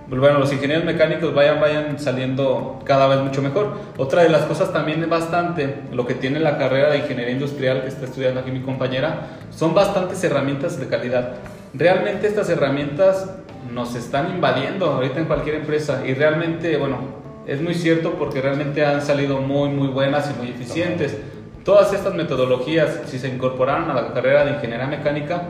bueno, 0.09 0.39
los 0.39 0.53
ingenieros 0.53 0.85
mecánicos 0.85 1.35
vayan, 1.35 1.59
vayan 1.59 1.99
saliendo 1.99 2.81
cada 2.85 3.07
vez 3.07 3.21
mucho 3.21 3.41
mejor. 3.41 3.79
Otra 3.97 4.23
de 4.23 4.29
las 4.29 4.43
cosas 4.43 4.73
también 4.73 5.03
es 5.03 5.09
bastante, 5.09 5.77
lo 5.91 6.07
que 6.07 6.15
tiene 6.15 6.39
la 6.39 6.59
carrera 6.59 6.91
de 6.91 6.99
ingeniería 6.99 7.33
industrial 7.33 7.83
que 7.83 7.89
está 7.89 8.05
estudiando 8.05 8.41
aquí 8.41 8.51
mi 8.51 8.61
compañera, 8.61 9.29
son 9.51 9.75
bastantes 9.75 10.23
herramientas 10.23 10.79
de 10.79 10.89
calidad. 10.89 11.37
Realmente 11.75 12.27
estas 12.27 12.51
herramientas 12.51 13.31
nos 13.71 13.95
están 13.95 14.31
invadiendo 14.31 14.87
ahorita 14.87 15.21
en 15.21 15.25
cualquier 15.25 15.57
empresa 15.57 16.03
y 16.07 16.13
realmente, 16.13 16.77
bueno, 16.77 16.99
es 17.47 17.61
muy 17.63 17.75
cierto 17.75 18.15
porque 18.15 18.41
realmente 18.41 18.85
han 18.85 19.01
salido 19.01 19.41
muy, 19.41 19.71
muy 19.71 19.89
buenas 19.89 20.31
y 20.31 20.39
muy 20.39 20.51
eficientes. 20.51 21.17
Todas 21.65 21.93
estas 21.93 22.15
metodologías, 22.15 23.01
si 23.07 23.19
se 23.19 23.29
incorporaran 23.29 23.91
a 23.91 23.95
la 23.95 24.13
carrera 24.13 24.45
de 24.45 24.53
ingeniería 24.53 24.87
mecánica, 24.87 25.45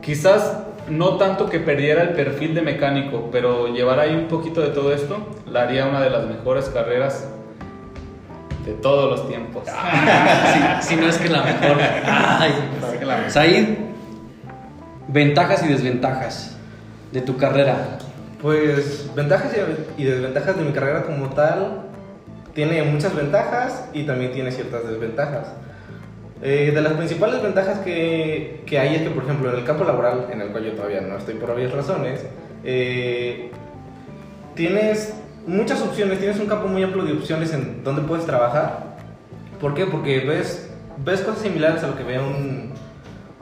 quizás 0.00 0.64
no 0.88 1.16
tanto 1.16 1.48
que 1.48 1.60
perdiera 1.60 2.02
el 2.02 2.10
perfil 2.10 2.54
de 2.54 2.62
mecánico, 2.62 3.28
pero 3.30 3.68
llevar 3.68 4.00
ahí 4.00 4.14
un 4.14 4.26
poquito 4.26 4.60
de 4.60 4.68
todo 4.68 4.92
esto, 4.92 5.18
la 5.46 5.62
haría 5.62 5.86
una 5.86 6.00
de 6.00 6.10
las 6.10 6.26
mejores 6.26 6.68
carreras 6.70 7.28
de 8.64 8.72
todos 8.72 9.10
los 9.10 9.28
tiempos. 9.28 9.64
Si, 10.80 10.88
si 10.88 10.96
no 10.96 11.08
es 11.08 11.18
que 11.18 11.28
la 11.28 11.42
mejor. 11.42 11.76
Ay, 12.04 12.52
Said, 13.28 13.76
ventajas 15.08 15.64
y 15.64 15.68
desventajas 15.68 16.56
de 17.12 17.20
tu 17.22 17.36
carrera. 17.36 17.98
Pues 18.40 19.10
ventajas 19.16 19.52
y- 19.96 20.04
desventajas 20.04 20.56
de 20.56 20.64
mi 20.64 20.72
carrera 20.72 21.02
como 21.02 21.30
tal. 21.30 21.82
Tiene 22.54 22.82
muchas 22.84 23.14
ventajas 23.14 23.88
y 23.92 24.04
también 24.04 24.32
tiene 24.32 24.50
ciertas 24.52 24.88
desventajas. 24.88 25.48
Eh, 26.40 26.70
de 26.72 26.80
las 26.80 26.92
principales 26.92 27.42
ventajas 27.42 27.80
que, 27.80 28.62
que 28.64 28.78
hay 28.78 28.94
es 28.96 29.02
que, 29.02 29.10
por 29.10 29.24
ejemplo, 29.24 29.50
en 29.52 29.58
el 29.58 29.64
campo 29.64 29.84
laboral, 29.84 30.28
en 30.30 30.40
el 30.40 30.48
cual 30.48 30.64
yo 30.64 30.72
todavía 30.72 31.00
no 31.00 31.16
estoy 31.16 31.34
por 31.34 31.50
obvias 31.50 31.72
razones, 31.72 32.24
eh, 32.64 33.50
tienes 34.54 35.14
muchas 35.46 35.80
opciones, 35.82 36.18
tienes 36.18 36.38
un 36.38 36.46
campo 36.46 36.68
muy 36.68 36.82
amplio 36.82 37.04
de 37.04 37.12
opciones 37.14 37.52
en 37.52 37.82
donde 37.82 38.02
puedes 38.02 38.24
trabajar. 38.24 38.96
¿Por 39.60 39.74
qué? 39.74 39.86
Porque 39.86 40.20
ves, 40.20 40.70
ves 41.04 41.20
cosas 41.22 41.42
similares 41.42 41.82
a 41.82 41.88
lo 41.88 41.96
que 41.96 42.04
ve 42.04 42.20
un, 42.20 42.72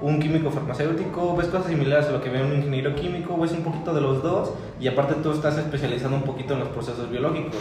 un 0.00 0.20
químico 0.20 0.50
farmacéutico, 0.50 1.34
ves 1.36 1.46
cosas 1.46 1.68
similares 1.68 2.06
a 2.06 2.12
lo 2.12 2.22
que 2.22 2.28
ve 2.28 2.42
un 2.42 2.52
ingeniero 2.54 2.94
químico, 2.94 3.38
ves 3.38 3.52
un 3.52 3.62
poquito 3.62 3.94
de 3.94 4.00
los 4.00 4.22
dos 4.22 4.52
y 4.78 4.88
aparte 4.88 5.14
tú 5.22 5.32
estás 5.32 5.56
especializando 5.56 6.16
un 6.16 6.22
poquito 6.22 6.54
en 6.54 6.60
los 6.60 6.68
procesos 6.68 7.10
biológicos. 7.10 7.56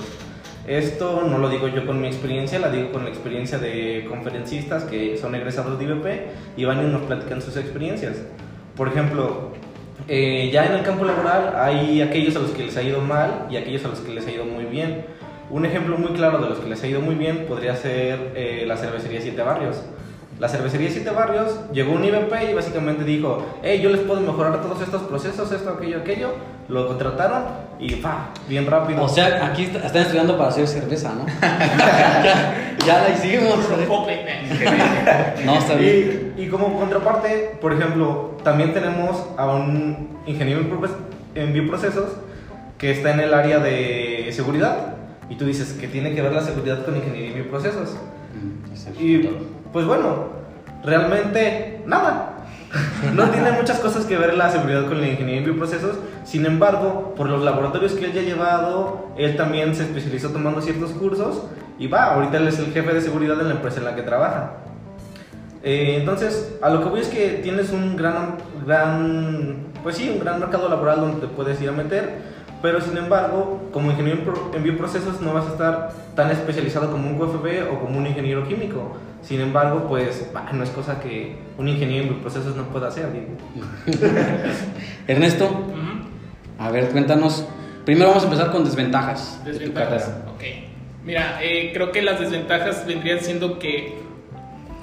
Esto 0.68 1.24
no 1.30 1.38
lo 1.38 1.48
digo 1.48 1.68
yo 1.68 1.86
con 1.86 2.01
mi 2.01 2.08
experiencia, 2.08 2.60
la 2.60 2.72
digo 2.72 2.92
con 2.92 3.04
la 3.04 3.10
experiencia 3.10 3.60
de 3.60 4.06
conferencistas 4.10 4.84
que 4.84 5.15
son 5.18 5.36
egresados 5.36 5.77
de 5.77 5.86
IBP 5.86 6.06
y 6.58 6.65
van 6.65 6.84
y 6.84 6.92
nos 6.92 7.04
platican 7.04 7.42
sus 7.42 7.56
experiencias. 7.56 8.18
Por 8.75 8.88
ejemplo, 8.88 9.51
eh, 10.08 10.50
ya 10.51 10.65
en 10.65 10.74
el 10.74 10.84
campo 10.84 11.06
laboral 11.06 11.54
hay 11.56 12.01
aquellos 12.01 12.36
a 12.36 12.39
los 12.39 12.51
que 12.51 12.63
les 12.63 12.75
ha 12.75 12.82
ido 12.82 13.00
mal 13.00 13.48
y 13.50 13.58
aquellos 13.58 13.86
a 13.86 13.89
los 13.89 14.00
que 14.00 14.13
les 14.13 14.25
ha 14.27 14.32
ido 14.32 14.44
muy 14.46 14.65
bien. 14.65 15.06
Un 15.51 15.65
ejemplo 15.65 15.98
muy 15.98 16.10
claro 16.10 16.39
de 16.39 16.50
los 16.50 16.58
que 16.58 16.68
les 16.68 16.84
ha 16.84 16.88
ido 16.88 17.00
muy 17.00 17.15
bien 17.15 17.46
podría 17.48 17.75
ser 17.75 18.34
eh, 18.36 18.65
la 18.68 18.75
cervecería 18.75 19.22
Siete 19.22 19.44
Barrios. 19.44 19.84
La 20.39 20.50
cervecería 20.50 20.89
Siete 20.92 21.12
Barrios 21.12 21.60
llegó 21.72 21.94
un 21.94 22.04
IBP 22.04 22.34
y 22.51 22.54
básicamente 22.54 23.06
dijo, 23.06 23.46
hey, 23.63 23.80
yo 23.82 23.89
les 23.89 24.01
puedo 24.01 24.20
mejorar 24.20 24.62
todos 24.62 24.82
estos 24.82 25.04
procesos, 25.04 25.50
esto, 25.51 25.70
aquello, 25.70 26.00
aquello. 26.00 26.30
Lo 26.68 26.88
contrataron 26.88 27.44
y 27.80 27.96
pa, 27.98 28.32
bien 28.50 28.65
rápido. 28.65 29.04
O 29.04 29.08
sea, 29.08 29.46
aquí 29.46 29.63
est- 29.65 29.75
están 29.75 30.01
estudiando 30.01 30.36
para 30.38 30.50
hacer 30.50 30.68
cerveza, 30.68 31.13
¿no? 31.13 31.25
ya, 31.42 32.75
ya 32.86 33.01
la 33.04 33.10
hicimos. 33.15 33.56
Pope. 33.88 34.25
No, 35.46 35.56
está 35.58 35.75
bien. 35.75 36.34
Y, 36.38 36.42
y 36.44 36.48
como 36.48 36.77
contraparte, 36.80 37.58
por 37.62 37.72
ejemplo, 37.74 38.36
también 38.44 38.74
tenemos 38.74 39.24
a 39.38 39.46
un 39.54 40.18
ingeniero 40.25 40.62
en 40.62 40.70
proces- 40.72 40.96
en 41.36 41.54
bioprocesos 41.54 42.10
que 42.77 42.92
está 42.92 43.12
en 43.12 43.20
el 43.22 43.34
área 43.34 43.60
de 43.60 44.30
seguridad. 44.34 44.96
Y 45.30 45.36
tú 45.36 45.46
dices 45.46 45.74
que 45.80 45.88
tiene 45.88 46.13
que 46.13 46.22
ver 46.22 46.34
la 46.34 46.42
seguridad 46.42 46.84
con 46.84 46.96
ingeniería 46.98 47.30
y 47.30 47.34
bioprocesos. 47.36 47.96
Mm, 48.34 49.01
Y. 49.01 49.30
pues 49.75 49.86
bueno, 49.86 50.29
realmente 50.86 51.84
nada. 51.86 52.46
No 53.13 53.29
tiene 53.29 53.51
muchas 53.51 53.77
cosas 53.79 54.05
que 54.05 54.15
ver 54.15 54.36
la 54.36 54.50
seguridad 54.50 54.86
con 54.88 55.01
la 55.01 55.10
ingeniería 55.10 55.39
en 55.39 55.44
bioprocesos. 55.44 55.98
Sin 56.24 56.46
embargo, 56.46 57.13
por 57.17 57.27
los 57.27 57.44
laboratorios 57.44 57.91
que 57.91 58.05
él 58.05 58.13
ya 58.13 58.22
ha 58.22 58.24
llevado, 58.24 59.10
él 59.17 59.36
también 59.36 59.75
se 59.75 59.84
especializó 59.84 60.29
tomando 60.29 60.62
ciertos 60.62 60.91
cursos 60.91 61.44
y 61.77 61.88
va, 61.88 62.13
ahorita 62.13 62.38
él 62.38 62.48
es 62.48 62.58
el 62.60 62.72
jefe 62.72 62.94
de 62.94 63.01
seguridad 63.01 63.38
en 63.41 63.50
la 63.50 63.55
empresa 63.55 63.79
en 63.79 63.84
la 63.84 63.96
que 63.96 64.03
trabaja. 64.03 64.53
Eh, 65.62 65.98
entonces, 66.00 66.55
a 66.62 66.70
lo 66.70 66.82
que 66.82 66.88
voy 66.88 67.01
es 67.01 67.10
que 67.10 67.41
tienes 67.44 67.72
un 67.72 67.98
gran, 67.98 68.38
gran, 68.65 69.58
pues 69.84 69.98
sí, 69.98 70.10
un 70.10 70.22
gran 70.22 70.39
mercado 70.39 70.70
laboral 70.70 71.01
donde 71.01 71.20
te 71.20 71.27
puedes 71.27 71.62
ir 71.62 71.67
a 71.67 71.74
meter, 71.74 72.20
pero 72.65 72.81
sin 72.81 72.98
embargo, 72.98 73.69
como 73.72 73.91
ingeniero 73.91 74.17
en 74.17 74.24
pro- 74.25 74.51
en 74.55 74.63
bioprocesos 74.63 75.22
no 75.22 75.36
vas 75.36 75.45
a 75.45 75.50
estar 75.51 75.91
tan 76.15 76.31
especializado 76.31 76.89
como 76.91 77.07
un 77.12 77.15
QFB 77.19 77.72
o 77.72 77.79
como 77.79 78.00
un 78.00 78.07
ingeniero 78.07 78.48
químico. 78.48 78.98
Sin 79.22 79.39
embargo, 79.39 79.86
pues 79.88 80.31
bah, 80.34 80.48
no 80.51 80.63
es 80.63 80.72
cosa 80.72 81.00
que 81.00 81.36
un 81.60 81.67
ingeniero 81.67 82.05
en 82.05 82.10
bioprocesos 82.13 82.55
no 82.55 82.63
pueda 82.63 82.88
hacer, 82.88 83.05
digo. 83.13 83.27
Ernesto, 85.07 85.48
a 86.57 86.72
ver, 86.72 86.89
cuéntanos. 86.89 87.45
Primero 87.86 88.07
vamos 88.10 88.24
a 88.24 88.25
empezar 88.25 88.51
con 88.51 88.63
desventajas, 88.65 89.39
de 89.45 89.51
tu 89.53 89.60
Desventajas. 89.60 90.03
carrera. 90.05 90.25
Ok. 90.34 90.43
Mira, 91.05 91.38
eh, 91.43 91.69
creo 91.72 91.91
que 91.91 92.01
las 92.01 92.19
desventajas 92.19 92.84
vendrían 92.88 93.19
siendo 93.19 93.60
que. 93.60 93.93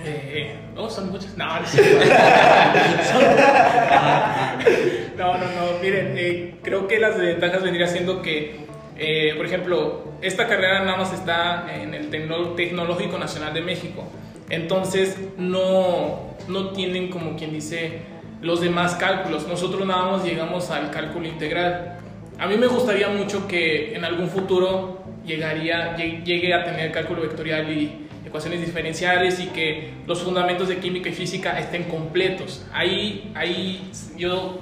Eh, 0.05 0.55
oh, 0.77 0.89
son 0.91 1.11
muchas. 1.11 1.37
No, 1.37 1.47
no, 1.47 1.61
no, 5.19 5.39
no, 5.39 5.45
no. 5.45 5.79
Miren, 5.83 6.15
eh, 6.17 6.55
creo 6.63 6.87
que 6.89 6.99
las 6.99 7.17
desventajas 7.19 7.63
vendrían 7.63 7.89
siendo 7.89 8.23
que, 8.23 8.67
eh, 8.99 9.35
por 9.37 9.47
ejemplo, 9.47 10.05
esta 10.23 10.47
carrera 10.47 10.85
nada 10.85 10.97
más 10.99 11.13
está 11.13 11.67
en 11.75 11.95
el 11.95 12.11
Tecno- 12.11 12.55
Tecnológico 12.55 13.19
Nacional 13.19 13.53
de 13.55 13.61
México. 13.63 14.05
Entonces, 14.51 15.17
no, 15.39 16.35
no 16.49 16.71
tienen 16.71 17.09
como 17.11 17.37
quien 17.37 17.53
dice 17.53 18.01
los 18.41 18.61
demás 18.61 18.95
cálculos. 18.97 19.47
Nosotros 19.49 19.87
nada 19.87 20.11
más 20.11 20.25
llegamos 20.25 20.71
al 20.71 20.91
cálculo 20.91 21.27
integral. 21.27 21.99
A 22.39 22.47
mí 22.47 22.57
me 22.57 22.67
gustaría 22.67 23.09
mucho 23.09 23.47
que 23.47 23.95
en 23.95 24.05
algún 24.05 24.29
futuro 24.29 25.03
llegaría, 25.25 25.97
lleg- 25.97 26.25
llegue 26.25 26.55
a 26.55 26.65
tener 26.65 26.91
cálculo 26.93 27.23
vectorial 27.23 27.71
y 27.71 28.09
ecuaciones 28.33 28.63
diferenciales 28.65 29.39
y 29.41 29.49
que 29.49 29.93
los 30.07 30.23
fundamentos 30.23 30.67
de 30.69 30.79
química 30.79 31.11
y 31.11 31.13
física 31.13 31.59
estén 31.61 31.83
completos. 31.85 32.65
Ahí, 32.73 33.31
ahí 33.35 33.91
yo 34.17 34.59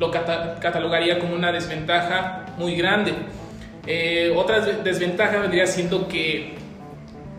lo 0.00 0.10
cata- 0.10 0.58
catalogaría 0.58 1.20
como 1.20 1.36
una 1.36 1.52
desventaja 1.52 2.46
muy 2.58 2.74
grande. 2.74 3.12
Eh, 3.86 4.32
otra 4.34 4.58
des- 4.60 4.82
desventaja 4.82 5.38
vendría 5.38 5.64
siendo 5.68 6.08
que, 6.08 6.54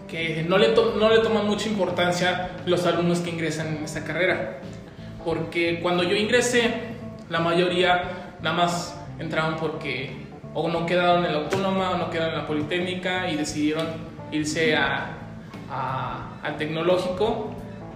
que 0.07 0.45
no, 0.47 0.57
le 0.57 0.69
no 0.73 1.09
le 1.09 1.19
toman 1.19 1.45
mucha 1.45 1.67
importancia 1.67 2.51
los 2.65 2.85
alumnos 2.85 3.19
que 3.19 3.31
ingresan 3.31 3.75
en 3.75 3.83
esta 3.83 4.05
carrera. 4.05 4.59
Porque 5.25 5.81
cuando 5.81 6.03
yo 6.03 6.15
ingresé, 6.15 6.71
la 7.29 7.39
mayoría 7.41 8.37
nada 8.41 8.55
más 8.55 8.97
entraron 9.19 9.57
porque 9.57 10.11
o 10.53 10.69
no 10.69 10.85
quedaron 10.85 11.25
en 11.25 11.33
la 11.33 11.39
autónoma 11.39 11.91
o 11.91 11.97
no 11.97 12.09
quedaron 12.09 12.35
en 12.35 12.39
la 12.43 12.47
politécnica 12.47 13.29
y 13.29 13.35
decidieron 13.35 13.87
irse 14.31 14.73
a, 14.75 15.17
a- 15.69 16.37
al 16.43 16.57
tecnológico 16.57 17.51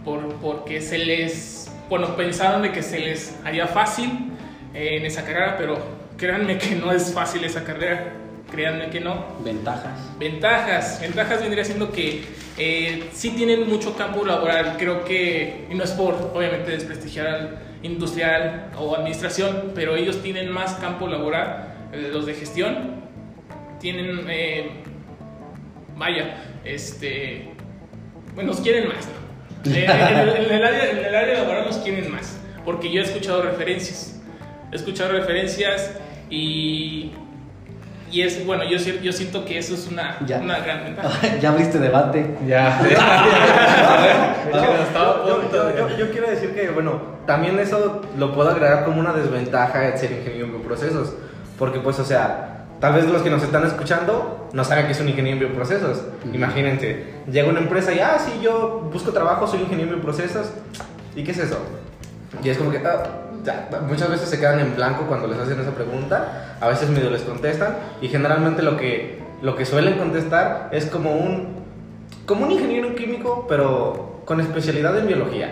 por, 0.06 0.34
porque 0.36 0.82
se 0.82 0.98
les, 1.00 1.72
bueno, 1.90 2.16
pensaron 2.16 2.62
de 2.62 2.72
que 2.72 2.82
se 2.84 3.00
les 3.00 3.38
haría 3.46 3.68
fácil 3.68 4.32
eh, 4.74 4.98
en 4.98 5.06
esa 5.06 5.24
carrera, 5.24 5.56
pero 5.58 5.78
créanme 6.18 6.58
que 6.58 6.76
no 6.76 6.92
es 6.92 7.14
fácil 7.14 7.44
esa 7.44 7.64
carrera, 7.64 8.14
créanme 8.52 8.90
que 8.90 9.00
no. 9.00 9.26
Ventajas. 9.44 10.00
Ventajas, 10.20 11.00
ventajas 11.02 11.42
vendría 11.42 11.64
siendo 11.66 11.92
que 11.92 12.24
eh, 12.58 13.10
sí 13.14 13.32
tienen 13.32 13.68
mucho 13.70 13.96
campo 13.96 14.26
laboral, 14.26 14.76
creo 14.78 15.04
que, 15.06 15.66
y 15.70 15.76
no 15.76 15.84
es 15.84 15.92
por 15.92 16.14
obviamente 16.34 16.72
desprestigiar 16.72 17.28
al 17.28 17.60
industrial 17.84 18.72
o 18.78 18.96
administración, 18.96 19.72
pero 19.76 19.96
ellos 19.96 20.22
tienen 20.22 20.52
más 20.52 20.74
campo 20.76 21.08
laboral, 21.08 21.74
eh, 21.94 22.10
los 22.12 22.26
de 22.26 22.34
gestión, 22.34 23.00
tienen, 23.80 24.26
eh, 24.30 24.72
vaya, 25.96 26.44
este, 26.66 27.52
nos 28.44 28.60
quieren 28.62 28.88
más, 28.88 29.06
¿no? 29.06 29.20
Eh, 29.72 29.86
en, 29.86 30.18
el, 30.18 30.30
en 30.46 30.52
el 30.54 30.64
área, 30.66 30.90
en 30.92 30.98
el 31.00 31.16
área 31.16 31.40
laboral 31.40 31.66
nos 31.66 31.78
quieren 31.80 32.10
más, 32.12 32.38
porque 32.64 32.90
yo 32.92 33.02
he 33.02 33.04
escuchado 33.04 33.42
referencias, 33.42 34.16
he 34.72 34.76
escuchado 34.76 35.12
referencias 35.12 35.92
y... 36.30 37.12
Y 38.12 38.24
es, 38.24 38.44
bueno, 38.44 38.64
yo, 38.68 38.80
si- 38.80 39.00
yo 39.04 39.12
siento 39.14 39.46
que 39.46 39.60
eso 39.60 39.76
es 39.76 39.88
una, 39.88 40.18
Ya. 40.26 40.38
una 40.40 40.58
gran 40.62 40.84
ventaja. 40.84 41.38
ya 41.40 41.50
abriste 41.50 41.78
debate. 41.78 42.26
Ya. 42.48 42.82
Yo, 45.98 46.10
quiero 46.12 46.28
decir 46.30 46.54
que, 46.56 46.70
bueno, 46.70 47.00
también 47.28 47.60
eso 47.60 48.02
lo 48.18 48.34
puedo 48.34 48.50
agregar 48.50 48.84
como 48.86 49.00
una 49.00 49.14
desventaja 49.14 49.80
de 49.82 49.98
ser 49.98 50.12
ingeniero 50.12 50.46
en 50.46 50.52
bioprocesos. 50.54 51.14
Porque, 51.60 51.80
pues, 51.80 52.00
o 52.00 52.06
sea, 52.06 52.59
tal 52.80 52.94
vez 52.94 53.06
los 53.08 53.22
que 53.22 53.30
nos 53.30 53.44
están 53.44 53.66
escuchando 53.66 54.50
no 54.54 54.64
saben 54.64 54.86
que 54.86 54.94
es 54.94 55.00
un 55.02 55.10
ingeniero 55.10 55.38
en 55.38 55.48
bioprocesos. 55.48 56.02
Ujú. 56.26 56.34
Imagínense, 56.36 57.06
llega 57.32 57.50
una 57.50 57.60
empresa 57.60 57.94
y, 57.94 58.00
ah, 58.00 58.18
sí, 58.20 58.40
yo 58.42 58.90
busco 58.92 59.12
trabajo, 59.12 59.48
soy 59.48 59.62
ingeniero 59.62 59.92
en 59.92 59.98
bioprocesos. 59.98 60.50
¿Y 61.16 61.24
qué 61.24 61.32
es 61.32 61.38
eso? 61.40 61.58
Y 62.44 62.50
es 62.50 62.58
como 62.58 62.72
que, 62.72 62.78
ah, 62.80 63.04
ya, 63.44 63.70
muchas 63.88 64.10
veces 64.10 64.30
se 64.30 64.40
quedan 64.40 64.60
en 64.60 64.76
blanco 64.76 65.04
cuando 65.08 65.28
les 65.28 65.38
hacen 65.40 65.60
esa 65.60 65.72
pregunta, 65.72 66.56
a 66.60 66.68
veces 66.68 66.90
medio 66.90 67.10
les 67.10 67.22
contestan, 67.22 67.76
y 68.02 68.08
generalmente 68.10 68.62
lo 68.64 68.76
que, 68.78 69.22
lo 69.42 69.56
que 69.56 69.66
suelen 69.66 69.98
contestar 69.98 70.70
es 70.72 70.86
como 70.88 71.14
un, 71.14 71.56
como 72.26 72.46
un 72.46 72.52
ingeniero 72.52 72.96
químico, 72.96 73.46
pero 73.48 74.22
con 74.26 74.40
especialidad 74.42 74.98
en 75.00 75.08
biología, 75.08 75.52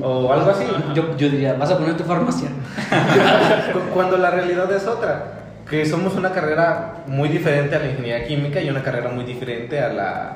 o 0.00 0.32
algo 0.32 0.50
así. 0.50 0.64
Yo, 0.94 1.16
yo 1.16 1.28
diría, 1.30 1.54
vas 1.54 1.70
a 1.70 1.78
poner 1.78 1.96
tu 1.96 2.04
farmacia. 2.04 2.48
Cu- 3.72 3.94
Cuando 3.94 4.16
la 4.18 4.30
realidad 4.30 4.70
es 4.72 4.86
otra, 4.86 5.41
que 5.72 5.86
somos 5.86 6.14
una 6.16 6.32
carrera 6.32 6.96
muy 7.06 7.30
diferente 7.30 7.74
a 7.74 7.78
la 7.78 7.86
ingeniería 7.86 8.26
química 8.26 8.60
y 8.60 8.68
una 8.68 8.82
carrera 8.82 9.08
muy 9.08 9.24
diferente 9.24 9.80
a 9.80 9.88
la, 9.90 10.34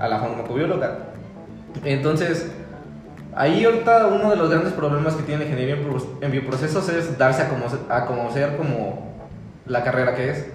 a 0.00 0.08
la 0.08 0.18
farmacobióloga. 0.18 0.98
Entonces, 1.84 2.50
ahí 3.36 3.64
ahorita 3.64 4.08
uno 4.08 4.28
de 4.28 4.34
los 4.34 4.50
grandes 4.50 4.72
problemas 4.72 5.14
que 5.14 5.22
tiene 5.22 5.44
la 5.44 5.50
ingeniería 5.50 5.76
en 6.20 6.32
bioprocesos 6.32 6.88
es 6.88 7.16
darse 7.16 7.42
a 7.42 7.48
conocer, 7.48 7.78
a 7.88 8.06
conocer 8.06 8.56
como 8.56 9.14
la 9.66 9.84
carrera 9.84 10.16
que 10.16 10.30
es. 10.30 10.46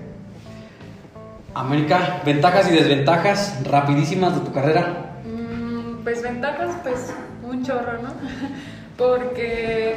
América, 1.53 2.21
ventajas 2.25 2.69
y 2.69 2.75
desventajas 2.75 3.61
rapidísimas 3.63 4.35
de 4.35 4.41
tu 4.41 4.51
carrera. 4.51 5.13
Mm, 5.23 6.03
Pues 6.03 6.21
ventajas, 6.21 6.75
pues 6.83 7.13
un 7.49 7.63
chorro, 7.63 7.93
¿no? 8.01 8.09
Porque 8.97 9.95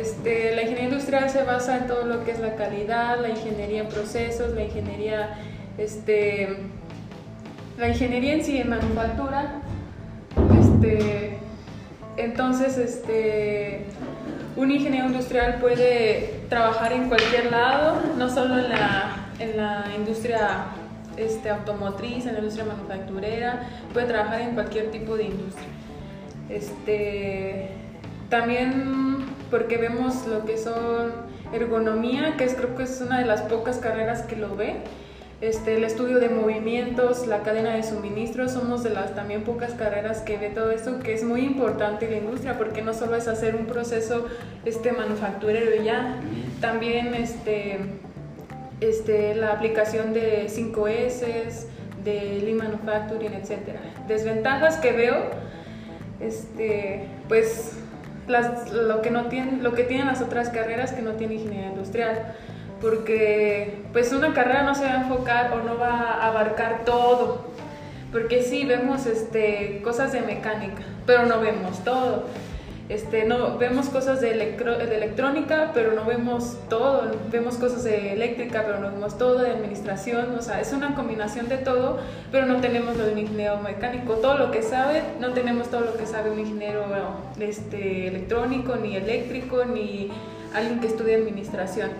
este, 0.00 0.54
la 0.54 0.62
ingeniería 0.62 0.90
industrial 0.90 1.30
se 1.30 1.42
basa 1.42 1.78
en 1.78 1.86
todo 1.86 2.04
lo 2.04 2.24
que 2.24 2.32
es 2.32 2.40
la 2.40 2.54
calidad, 2.54 3.20
la 3.20 3.30
ingeniería 3.30 3.80
en 3.80 3.88
procesos, 3.88 4.54
la 4.54 4.64
ingeniería, 4.64 5.38
este, 5.78 6.58
la 7.78 7.88
ingeniería 7.88 8.34
en 8.34 8.44
sí 8.44 8.58
en 8.58 8.70
manufactura. 8.70 9.60
Este, 10.60 11.38
entonces, 12.16 12.78
este, 12.78 13.84
un 14.56 14.70
ingeniero 14.70 15.06
industrial 15.06 15.58
puede 15.60 16.40
trabajar 16.48 16.92
en 16.92 17.08
cualquier 17.08 17.50
lado, 17.50 18.00
no 18.16 18.28
solo 18.28 18.58
en 18.58 18.68
la, 18.68 19.28
en 19.38 19.56
la 19.56 19.84
industria 19.96 20.66
este, 21.16 21.50
automotriz, 21.50 22.26
en 22.26 22.34
la 22.34 22.38
industria 22.38 22.64
manufacturera, 22.64 23.68
puede 23.92 24.06
trabajar 24.06 24.40
en 24.42 24.54
cualquier 24.54 24.90
tipo 24.90 25.16
de 25.16 25.24
industria. 25.24 25.68
Este, 26.48 27.70
también 28.28 29.15
porque 29.50 29.76
vemos 29.76 30.26
lo 30.26 30.44
que 30.44 30.58
son 30.58 31.12
ergonomía, 31.52 32.36
que 32.36 32.44
es, 32.44 32.54
creo 32.54 32.74
que 32.74 32.84
es 32.84 33.00
una 33.00 33.18
de 33.18 33.24
las 33.24 33.42
pocas 33.42 33.78
carreras 33.78 34.22
que 34.22 34.36
lo 34.36 34.56
ve. 34.56 34.76
Este, 35.42 35.76
el 35.76 35.84
estudio 35.84 36.18
de 36.18 36.30
movimientos, 36.30 37.26
la 37.26 37.42
cadena 37.42 37.74
de 37.74 37.82
suministro, 37.82 38.48
somos 38.48 38.82
de 38.82 38.90
las 38.90 39.14
también 39.14 39.44
pocas 39.44 39.74
carreras 39.74 40.20
que 40.20 40.38
ve 40.38 40.48
todo 40.48 40.70
esto, 40.70 40.98
que 40.98 41.12
es 41.12 41.24
muy 41.24 41.42
importante 41.42 42.06
en 42.06 42.12
la 42.12 42.16
industria, 42.18 42.56
porque 42.56 42.80
no 42.80 42.94
solo 42.94 43.16
es 43.16 43.28
hacer 43.28 43.54
un 43.54 43.66
proceso 43.66 44.26
este, 44.64 44.92
manufacturero 44.92 45.76
y 45.80 45.84
ya, 45.84 46.20
también 46.62 47.14
este, 47.14 47.80
este, 48.80 49.34
la 49.34 49.52
aplicación 49.52 50.14
de 50.14 50.46
5S, 50.46 51.66
de 52.02 52.40
Lean 52.42 52.56
Manufacturing, 52.56 53.34
etc. 53.34 53.76
Desventajas 54.08 54.78
que 54.78 54.92
veo, 54.92 55.16
este, 56.20 57.08
pues 57.28 57.76
las- 58.28 58.70
lo, 58.70 59.02
que 59.02 59.10
no 59.10 59.26
tienen, 59.26 59.62
lo 59.62 59.72
que 59.74 59.84
tienen 59.84 60.06
las 60.06 60.20
otras 60.22 60.48
carreras 60.50 60.92
que 60.92 61.02
no 61.02 61.12
tiene 61.12 61.34
ingeniería 61.34 61.68
industrial, 61.68 62.34
porque 62.80 63.82
pues 63.92 64.12
una 64.12 64.32
carrera 64.34 64.62
no 64.62 64.74
se 64.74 64.84
va 64.84 64.92
a 64.92 65.02
enfocar 65.02 65.52
o 65.52 65.62
no 65.62 65.78
va 65.78 66.12
a 66.14 66.26
abarcar 66.28 66.84
todo, 66.84 67.46
porque 68.12 68.42
sí 68.42 68.64
vemos 68.64 69.06
este, 69.06 69.80
cosas 69.82 70.12
de 70.12 70.20
mecánica, 70.22 70.82
pero 71.06 71.26
no 71.26 71.40
vemos 71.40 71.82
todo. 71.84 72.26
Este, 72.88 73.24
no, 73.24 73.58
vemos 73.58 73.88
cosas 73.88 74.20
de, 74.20 74.30
electrónica, 74.30 75.72
pero 75.74 75.92
no 75.92 76.04
vemos 76.04 76.56
todo. 76.68 77.10
Vemos 77.30 77.56
cosas 77.56 77.82
de 77.82 78.12
eléctrica, 78.12 78.62
pero 78.64 78.78
no 78.78 78.92
vemos 78.92 79.18
todo, 79.18 79.38
de 79.38 79.50
administración. 79.50 80.36
O 80.38 80.42
sea, 80.42 80.60
es 80.60 80.72
una 80.72 80.94
combinación 80.94 81.48
de 81.48 81.58
todo, 81.58 81.98
pero 82.30 82.46
no 82.46 82.60
tenemos 82.60 82.96
lo 82.96 83.06
de 83.06 83.12
un 83.12 83.18
ingeniero 83.18 83.58
mecánico. 83.58 84.14
Todo 84.14 84.38
lo 84.38 84.52
que 84.52 84.62
sabe, 84.62 85.02
no 85.20 85.32
tenemos 85.32 85.68
todo 85.68 85.80
lo 85.80 85.96
que 85.96 86.06
sabe 86.06 86.30
un 86.30 86.38
ingeniero 86.38 86.84
este, 87.40 88.06
electrónico, 88.06 88.76
ni 88.76 88.94
eléctrico, 88.94 89.64
ni 89.64 90.10
alguien 90.54 90.78
que 90.80 90.86
estudie 90.86 91.16
administración. 91.16 91.90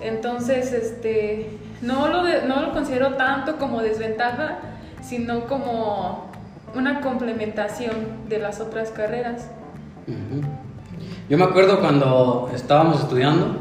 Entonces, 0.00 0.72
este, 0.72 1.50
no, 1.82 2.08
lo 2.08 2.22
no 2.46 2.62
lo 2.62 2.72
considero 2.72 3.14
tanto 3.14 3.58
como 3.58 3.82
desventaja, 3.82 4.58
sino 5.02 5.46
como 5.46 6.30
una 6.74 7.02
complementación 7.02 8.28
de 8.28 8.38
las 8.38 8.60
otras 8.60 8.90
carreras. 8.90 9.50
Yo 11.28 11.38
me 11.38 11.44
acuerdo 11.44 11.80
cuando 11.80 12.50
estábamos 12.54 13.00
estudiando, 13.00 13.56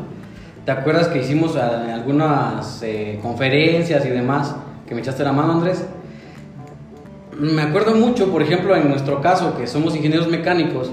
¿te 0.65 0.71
acuerdas 0.71 1.07
que 1.07 1.19
hicimos 1.19 1.55
eh, 1.55 1.61
algunas 1.61 2.81
eh, 2.83 3.19
conferencias 3.21 4.05
y 4.05 4.09
demás? 4.09 4.55
Que 4.87 4.93
me 4.93 5.01
echaste 5.01 5.23
la 5.23 5.31
mano, 5.31 5.53
Andrés. 5.53 5.85
Me 7.39 7.61
acuerdo 7.61 7.95
mucho, 7.95 8.31
por 8.31 8.41
ejemplo, 8.41 8.75
en 8.75 8.89
nuestro 8.89 9.21
caso, 9.21 9.57
que 9.57 9.65
somos 9.65 9.95
ingenieros 9.95 10.27
mecánicos, 10.27 10.91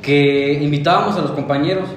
que 0.00 0.54
invitábamos 0.62 1.16
a 1.16 1.20
los 1.20 1.32
compañeros 1.32 1.88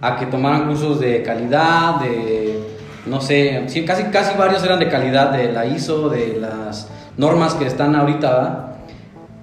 a 0.00 0.16
que 0.16 0.26
tomaran 0.26 0.68
cursos 0.68 1.00
de 1.00 1.22
calidad, 1.22 2.00
de, 2.00 2.60
no 3.06 3.20
sé, 3.20 3.66
casi, 3.86 4.04
casi 4.04 4.36
varios 4.36 4.62
eran 4.62 4.78
de 4.78 4.88
calidad, 4.88 5.30
de 5.30 5.50
la 5.52 5.66
ISO, 5.66 6.10
de 6.10 6.38
las 6.38 6.88
normas 7.16 7.54
que 7.54 7.66
están 7.66 7.96
ahorita, 7.96 8.30
¿verdad? 8.30 8.75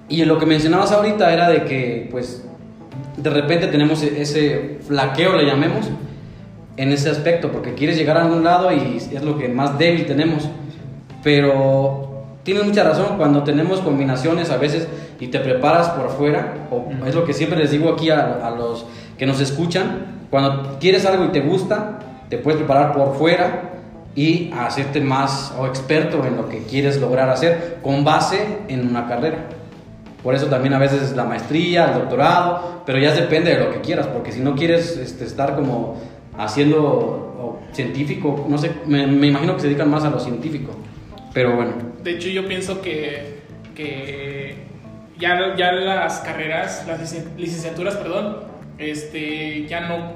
Y 0.08 0.24
lo 0.24 0.38
que 0.38 0.46
mencionabas 0.46 0.92
ahorita 0.92 1.32
era 1.32 1.48
de 1.48 1.64
que, 1.64 2.08
pues, 2.10 2.44
de 3.16 3.30
repente 3.30 3.68
tenemos 3.68 4.02
e- 4.02 4.20
ese 4.20 4.78
flaqueo, 4.86 5.36
le 5.36 5.46
llamemos, 5.46 5.86
en 6.76 6.92
ese 6.92 7.08
aspecto, 7.10 7.50
porque 7.52 7.74
quieres 7.74 7.96
llegar 7.96 8.16
a 8.16 8.22
algún 8.22 8.44
lado 8.44 8.72
y 8.72 8.96
es 8.96 9.22
lo 9.22 9.38
que 9.38 9.48
más 9.48 9.78
débil 9.78 10.06
tenemos. 10.06 10.48
Pero 11.22 12.24
tienes 12.42 12.64
mucha 12.64 12.84
razón, 12.84 13.16
cuando 13.16 13.44
tenemos 13.44 13.80
combinaciones 13.80 14.50
a 14.50 14.56
veces 14.56 14.88
y 15.20 15.28
te 15.28 15.38
preparas 15.40 15.88
por 15.90 16.10
fuera, 16.10 16.66
o 16.70 16.84
es 17.06 17.14
lo 17.14 17.24
que 17.24 17.32
siempre 17.32 17.58
les 17.58 17.70
digo 17.70 17.90
aquí 17.90 18.10
a, 18.10 18.46
a 18.46 18.50
los 18.50 18.84
que 19.16 19.26
nos 19.26 19.40
escuchan, 19.40 20.24
cuando 20.30 20.78
quieres 20.80 21.06
algo 21.06 21.24
y 21.24 21.28
te 21.28 21.40
gusta, 21.40 22.00
te 22.28 22.38
puedes 22.38 22.58
preparar 22.58 22.92
por 22.92 23.14
fuera 23.14 23.70
y 24.16 24.52
hacerte 24.52 25.00
más 25.00 25.54
o 25.58 25.66
experto 25.66 26.24
en 26.26 26.36
lo 26.36 26.48
que 26.48 26.64
quieres 26.64 27.00
lograr 27.00 27.30
hacer 27.30 27.78
con 27.82 28.04
base 28.04 28.58
en 28.68 28.88
una 28.88 29.06
carrera. 29.06 29.48
Por 30.24 30.34
eso 30.34 30.46
también 30.46 30.74
a 30.74 30.78
veces 30.78 31.02
es 31.02 31.12
la 31.14 31.24
maestría, 31.24 31.84
el 31.84 31.94
doctorado, 31.94 32.82
pero 32.84 32.98
ya 32.98 33.12
depende 33.12 33.54
de 33.54 33.62
lo 33.62 33.70
que 33.70 33.80
quieras, 33.82 34.06
porque 34.08 34.32
si 34.32 34.40
no 34.40 34.56
quieres 34.56 34.96
este, 34.96 35.24
estar 35.24 35.54
como 35.54 36.00
haciendo 36.36 36.82
o 36.82 37.60
científico, 37.72 38.46
no 38.48 38.56
sé, 38.58 38.72
me, 38.86 39.06
me 39.06 39.26
imagino 39.28 39.54
que 39.54 39.60
se 39.60 39.66
dedican 39.68 39.90
más 39.90 40.02
a 40.04 40.10
lo 40.10 40.18
científico, 40.18 40.72
pero 41.32 41.54
bueno. 41.54 41.72
De 42.02 42.12
hecho, 42.12 42.28
yo 42.28 42.48
pienso 42.48 42.80
que, 42.80 43.40
que 43.74 44.56
ya, 45.18 45.54
ya 45.56 45.72
las 45.72 46.20
carreras, 46.20 46.84
las 46.88 47.00
licen- 47.00 47.36
licenciaturas, 47.36 47.96
perdón, 47.96 48.38
este, 48.78 49.66
ya 49.66 49.80
no 49.88 50.12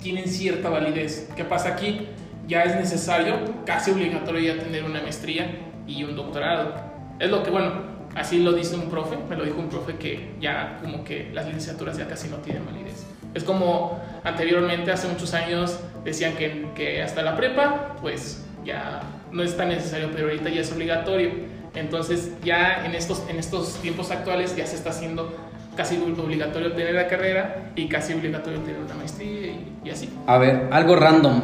tienen 0.00 0.26
cierta 0.28 0.68
validez. 0.70 1.28
¿Qué 1.36 1.44
pasa 1.44 1.70
aquí? 1.70 2.08
Ya 2.48 2.62
es 2.64 2.74
necesario, 2.74 3.34
casi 3.66 3.90
obligatorio 3.92 4.54
ya 4.54 4.62
tener 4.62 4.84
una 4.84 5.00
maestría 5.02 5.58
y 5.86 6.02
un 6.04 6.16
doctorado. 6.16 6.74
Es 7.20 7.30
lo 7.30 7.42
que, 7.42 7.50
bueno, 7.50 7.72
así 8.14 8.38
lo 8.38 8.52
dice 8.52 8.74
un 8.74 8.90
profe, 8.90 9.16
me 9.28 9.36
lo 9.36 9.44
dijo 9.44 9.58
un 9.58 9.68
profe 9.68 9.96
que 9.96 10.34
ya 10.40 10.78
como 10.82 11.04
que 11.04 11.30
las 11.32 11.46
licenciaturas 11.46 11.96
ya 11.96 12.06
casi 12.06 12.28
no 12.28 12.36
tienen 12.38 12.64
validez. 12.66 13.06
Es 13.34 13.44
como 13.44 14.00
anteriormente, 14.24 14.92
hace 14.92 15.08
muchos 15.08 15.32
años, 15.34 15.78
decían 16.04 16.34
que, 16.34 16.66
que 16.74 17.02
hasta 17.02 17.22
la 17.22 17.36
prepa, 17.36 17.96
pues 18.00 18.44
ya 18.64 19.00
no 19.32 19.42
es 19.42 19.56
tan 19.56 19.68
necesario, 19.68 20.10
pero 20.12 20.28
ahorita 20.28 20.50
ya 20.50 20.60
es 20.60 20.72
obligatorio. 20.72 21.30
Entonces 21.74 22.32
ya 22.44 22.84
en 22.84 22.94
estos, 22.94 23.22
en 23.28 23.38
estos 23.38 23.76
tiempos 23.76 24.10
actuales 24.10 24.54
ya 24.56 24.66
se 24.66 24.76
está 24.76 24.90
haciendo 24.90 25.34
casi 25.76 25.96
obligatorio 25.96 26.72
tener 26.72 26.94
la 26.94 27.08
carrera 27.08 27.72
y 27.74 27.88
casi 27.88 28.12
obligatorio 28.12 28.60
tener 28.60 28.80
una 28.82 28.94
maestría 28.94 29.28
y, 29.30 29.72
y 29.84 29.90
así. 29.90 30.10
A 30.26 30.36
ver, 30.36 30.68
algo 30.70 30.96
random. 30.96 31.40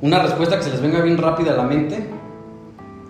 Una 0.00 0.20
respuesta 0.20 0.56
que 0.56 0.64
se 0.64 0.70
les 0.70 0.80
venga 0.80 1.00
bien 1.02 1.18
rápida 1.18 1.52
a 1.52 1.56
la 1.56 1.64
mente, 1.64 2.04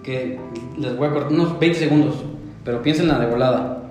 que 0.03 0.39
les 0.77 0.97
voy 0.97 1.09
a 1.09 1.11
cortar 1.11 1.33
unos 1.33 1.59
20 1.59 1.79
segundos, 1.79 2.17
pero 2.65 2.83
piénsenla 2.83 3.19
de 3.19 3.27
volada. 3.27 3.83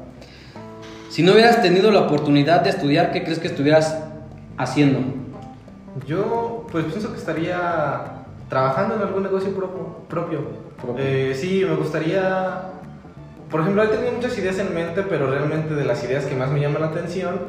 Si 1.09 1.23
no 1.23 1.33
hubieras 1.33 1.61
tenido 1.61 1.91
la 1.91 2.01
oportunidad 2.01 2.61
de 2.61 2.69
estudiar, 2.69 3.11
¿qué 3.11 3.23
crees 3.23 3.39
que 3.39 3.47
estuvieras 3.47 4.01
haciendo? 4.57 4.99
Yo, 6.07 6.65
pues 6.71 6.85
pienso 6.85 7.11
que 7.11 7.17
estaría 7.17 8.23
trabajando 8.49 8.95
en 8.95 9.01
algún 9.01 9.23
negocio 9.23 9.53
propio. 9.53 9.97
propio. 10.07 10.39
Propio. 10.81 11.03
Eh, 11.03 11.33
sí, 11.35 11.63
me 11.67 11.75
gustaría. 11.75 12.63
Por 13.49 13.61
ejemplo, 13.61 13.83
he 13.83 13.87
tenido 13.87 14.13
muchas 14.13 14.37
ideas 14.37 14.57
en 14.59 14.73
mente, 14.73 15.03
pero 15.03 15.29
realmente 15.29 15.75
de 15.75 15.83
las 15.83 16.03
ideas 16.05 16.25
que 16.25 16.35
más 16.35 16.49
me 16.49 16.61
llaman 16.61 16.81
la 16.81 16.87
atención 16.87 17.41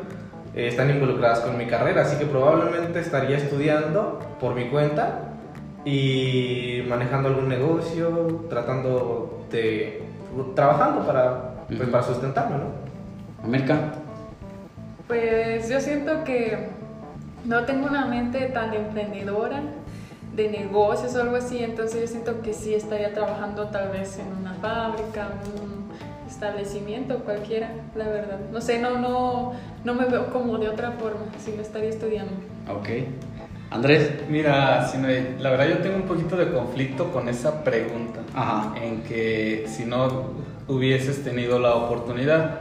eh, 0.55 0.67
están 0.67 0.91
involucradas 0.91 1.41
con 1.41 1.57
mi 1.57 1.67
carrera. 1.67 2.03
Así 2.03 2.17
que 2.17 2.27
probablemente 2.27 2.99
estaría 2.99 3.37
estudiando 3.37 4.19
por 4.41 4.55
mi 4.55 4.69
cuenta 4.71 5.35
y 5.85 6.83
manejando 6.89 7.29
algún 7.29 7.49
negocio, 7.49 8.47
tratando 8.51 9.47
de. 9.51 10.03
Trabajando 10.55 11.07
para, 11.07 11.55
pues, 11.67 11.81
Ujú. 11.81 11.91
para 11.91 12.03
sustentarme, 12.03 12.57
¿no? 12.59 12.65
América. 13.45 13.77
Pues 15.07 15.69
yo 15.69 15.81
siento 15.81 16.25
que 16.25 16.69
no 17.45 17.65
tengo 17.65 17.87
una 17.87 18.07
mente 18.07 18.41
tan 18.47 18.73
emprendedora 18.73 19.63
de 20.35 20.49
negocios 20.49 21.15
o 21.17 21.21
algo 21.21 21.37
así, 21.37 21.63
entonces 21.63 22.01
yo 22.01 22.07
siento 22.07 22.41
que 22.41 22.55
sí 22.55 22.75
estaría 22.75 23.13
trabajando 23.13 23.69
tal 23.69 23.91
vez 23.91 24.19
en 24.19 24.29
una 24.39 24.55
fábrica, 24.55 25.29
un 25.61 25.83
establecimiento 26.27 27.19
cualquiera, 27.19 27.71
la 27.95 28.09
verdad. 28.09 28.39
No 28.51 28.61
sé, 28.61 28.79
no, 28.79 28.99
no, 28.99 29.53
no 29.85 29.95
me 29.95 30.07
veo 30.07 30.33
como 30.33 30.57
de 30.57 30.69
otra 30.69 30.93
forma, 30.93 31.27
si 31.39 31.53
no 31.53 31.61
estaría 31.61 31.91
estudiando. 31.91 32.33
Ok. 32.71 32.89
Andrés. 33.73 34.11
Mira, 34.29 34.87
Sinoe, 34.87 35.37
la 35.39 35.51
verdad 35.51 35.69
yo 35.69 35.79
tengo 35.79 35.97
un 35.97 36.03
poquito 36.03 36.37
de 36.37 36.53
conflicto 36.53 37.11
con 37.11 37.29
esa 37.29 37.65
pregunta. 37.65 38.21
Ajá. 38.35 38.75
En 38.81 39.03
que 39.03 39.65
si 39.67 39.87
no 39.87 40.31
hubieses 40.69 41.25
tenido 41.25 41.59
la 41.59 41.75
oportunidad. 41.75 42.61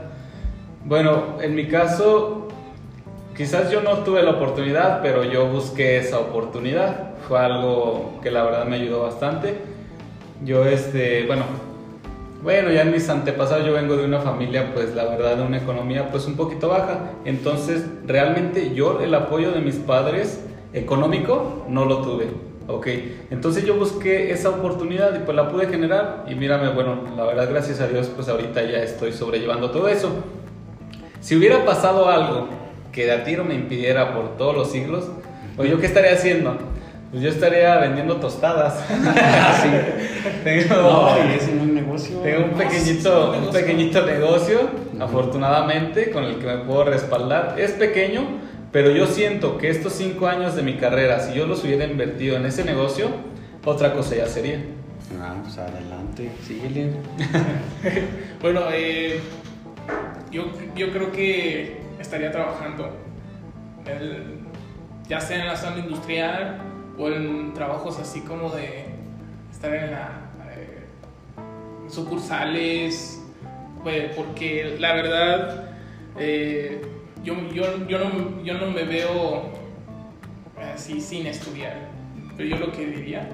Bueno, 0.84 1.38
en 1.40 1.54
mi 1.54 1.68
caso, 1.68 2.48
quizás 3.36 3.70
yo 3.70 3.82
no 3.82 3.98
tuve 3.98 4.22
la 4.22 4.32
oportunidad, 4.32 5.02
pero 5.02 5.22
yo 5.24 5.46
busqué 5.46 5.98
esa 5.98 6.18
oportunidad. 6.18 7.10
Fue 7.28 7.38
algo 7.38 8.18
que 8.22 8.30
la 8.30 8.42
verdad 8.42 8.64
me 8.64 8.76
ayudó 8.76 9.02
bastante. 9.02 9.58
Yo, 10.44 10.64
este, 10.64 11.26
bueno, 11.26 11.44
bueno, 12.42 12.72
ya 12.72 12.82
en 12.82 12.90
mis 12.90 13.08
antepasados 13.08 13.66
yo 13.66 13.74
vengo 13.74 13.96
de 13.96 14.04
una 14.06 14.20
familia, 14.20 14.72
pues 14.74 14.94
la 14.94 15.04
verdad, 15.04 15.36
de 15.36 15.42
una 15.42 15.58
economía 15.58 16.10
pues 16.10 16.26
un 16.26 16.36
poquito 16.36 16.68
baja. 16.70 17.10
Entonces, 17.26 17.84
realmente 18.06 18.74
yo 18.74 19.00
el 19.02 19.14
apoyo 19.14 19.52
de 19.52 19.60
mis 19.60 19.76
padres 19.76 20.42
económico 20.72 21.64
no 21.68 21.84
lo 21.84 21.98
tuve. 22.02 22.26
Ok, 22.68 22.86
entonces 23.30 23.64
yo 23.64 23.74
busqué 23.74 24.30
esa 24.30 24.50
oportunidad 24.50 25.14
y 25.16 25.18
pues 25.24 25.36
la 25.36 25.48
pude 25.48 25.66
generar 25.66 26.24
y 26.28 26.34
mírame, 26.36 26.70
bueno, 26.70 26.96
la 27.16 27.24
verdad 27.24 27.48
gracias 27.50 27.80
a 27.80 27.88
Dios 27.88 28.10
pues 28.14 28.28
ahorita 28.28 28.62
ya 28.62 28.78
estoy 28.78 29.12
sobrellevando 29.12 29.70
todo 29.70 29.88
eso. 29.88 30.10
Si 31.20 31.36
hubiera 31.36 31.64
pasado 31.64 32.08
algo 32.08 32.48
que 32.92 33.06
de 33.06 33.12
a 33.12 33.24
tiro 33.24 33.44
me 33.44 33.54
impidiera 33.54 34.14
por 34.14 34.36
todos 34.36 34.54
los 34.54 34.70
siglos, 34.70 35.08
pues 35.56 35.70
yo 35.70 35.80
qué 35.80 35.86
estaría 35.86 36.12
haciendo? 36.12 36.56
Pues 37.10 37.22
yo 37.22 37.28
estaría 37.30 37.76
vendiendo 37.78 38.16
tostadas. 38.16 38.82
Tengo, 40.44 40.74
No, 40.82 41.16
es 41.16 41.48
un 41.48 41.74
negocio. 41.74 42.18
tengo 42.18 42.44
un 42.44 42.50
pequeñito, 42.52 43.34
sí, 43.34 43.38
sí, 43.40 43.46
un 43.46 43.52
pequeñito 43.52 44.06
negocio, 44.06 44.60
Ujú. 44.94 45.02
afortunadamente, 45.02 46.10
con 46.10 46.24
el 46.24 46.36
que 46.38 46.46
me 46.46 46.56
puedo 46.58 46.84
respaldar. 46.84 47.56
Es 47.58 47.72
pequeño, 47.72 48.22
pero 48.72 48.90
yo 48.90 49.06
siento 49.06 49.58
que 49.58 49.68
estos 49.70 49.92
cinco 49.92 50.26
años 50.26 50.56
de 50.56 50.62
mi 50.62 50.76
carrera, 50.78 51.20
si 51.20 51.34
yo 51.34 51.46
los 51.46 51.62
hubiera 51.64 51.84
invertido 51.84 52.36
en 52.36 52.46
ese 52.46 52.64
negocio, 52.64 53.08
otra 53.64 53.92
cosa 53.92 54.16
ya 54.16 54.26
sería. 54.26 54.62
Ah, 55.20 55.34
pues 55.42 55.58
adelante, 55.58 56.30
síguele. 56.46 56.92
Bueno, 58.40 58.62
eh, 58.72 59.20
yo, 60.32 60.46
yo 60.74 60.90
creo 60.90 61.12
que 61.12 61.76
estaría 62.00 62.32
trabajando, 62.32 62.90
el- 63.86 64.40
ya 65.08 65.20
sea 65.20 65.38
en 65.40 65.46
la 65.46 65.56
zona 65.56 65.78
industrial 65.78 66.58
o 66.98 67.08
en 67.08 67.54
trabajos 67.54 67.98
así 68.00 68.20
como 68.22 68.50
de 68.50 68.86
estar 69.52 69.72
en 69.74 69.90
la 69.92 70.08
eh, 70.50 70.86
sucursales, 71.88 73.22
pues, 73.82 74.12
porque 74.16 74.76
la 74.80 74.92
verdad 74.94 75.70
eh, 76.18 76.82
yo, 77.22 77.34
yo, 77.52 77.86
yo, 77.86 77.98
no, 77.98 78.42
yo 78.42 78.54
no 78.54 78.70
me 78.70 78.84
veo 78.84 79.50
así 80.74 81.00
sin 81.00 81.26
estudiar, 81.26 81.88
pero 82.36 82.48
yo 82.48 82.56
lo 82.56 82.72
que 82.72 82.86
diría 82.86 83.28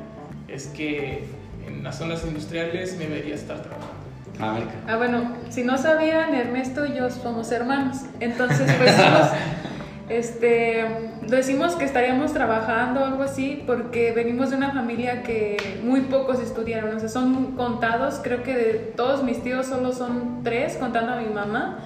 es 0.48 0.68
que 0.68 1.24
en 1.66 1.82
las 1.82 1.98
zonas 1.98 2.24
industriales 2.24 2.96
me 2.98 3.06
debería 3.06 3.34
estar 3.34 3.60
trabajando. 3.62 3.98
América. 4.40 4.72
Ah, 4.86 4.96
bueno, 4.96 5.32
si 5.48 5.64
no 5.64 5.78
sabían, 5.78 6.32
Ernesto 6.34 6.86
y 6.86 6.94
yo 6.94 7.10
somos 7.10 7.50
hermanos. 7.50 7.98
Entonces, 8.20 8.72
pues 8.78 8.94
somos, 8.94 9.30
este, 10.08 10.84
decimos 11.26 11.74
que 11.74 11.84
estaríamos 11.84 12.32
trabajando 12.32 13.00
o 13.00 13.04
algo 13.04 13.24
así 13.24 13.64
porque 13.66 14.12
venimos 14.12 14.50
de 14.50 14.56
una 14.56 14.70
familia 14.70 15.22
que 15.22 15.56
muy 15.82 16.02
pocos 16.02 16.40
estudiaron. 16.40 16.96
O 16.96 17.00
sea, 17.00 17.08
son 17.08 17.56
contados, 17.56 18.20
creo 18.22 18.44
que 18.44 18.56
de 18.56 18.74
todos 18.74 19.24
mis 19.24 19.42
tíos 19.42 19.66
solo 19.66 19.92
son 19.92 20.42
tres, 20.44 20.76
contando 20.76 21.14
a 21.14 21.16
mi 21.16 21.32
mamá, 21.34 21.78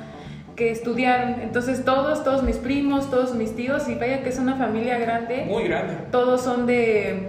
que 0.62 0.70
estudiaron. 0.70 1.40
Entonces, 1.40 1.85
todos, 1.85 2.22
todos 2.22 2.44
mis 2.44 2.57
primos, 2.57 3.11
todos 3.11 3.35
mis 3.35 3.57
tíos, 3.57 3.88
y 3.88 3.96
vaya 3.96 4.22
que 4.22 4.29
es 4.29 4.38
una 4.38 4.55
familia 4.55 4.96
grande. 4.98 5.44
Muy 5.48 5.64
grande. 5.64 5.94
Todos 6.12 6.40
son 6.42 6.66
de 6.66 7.29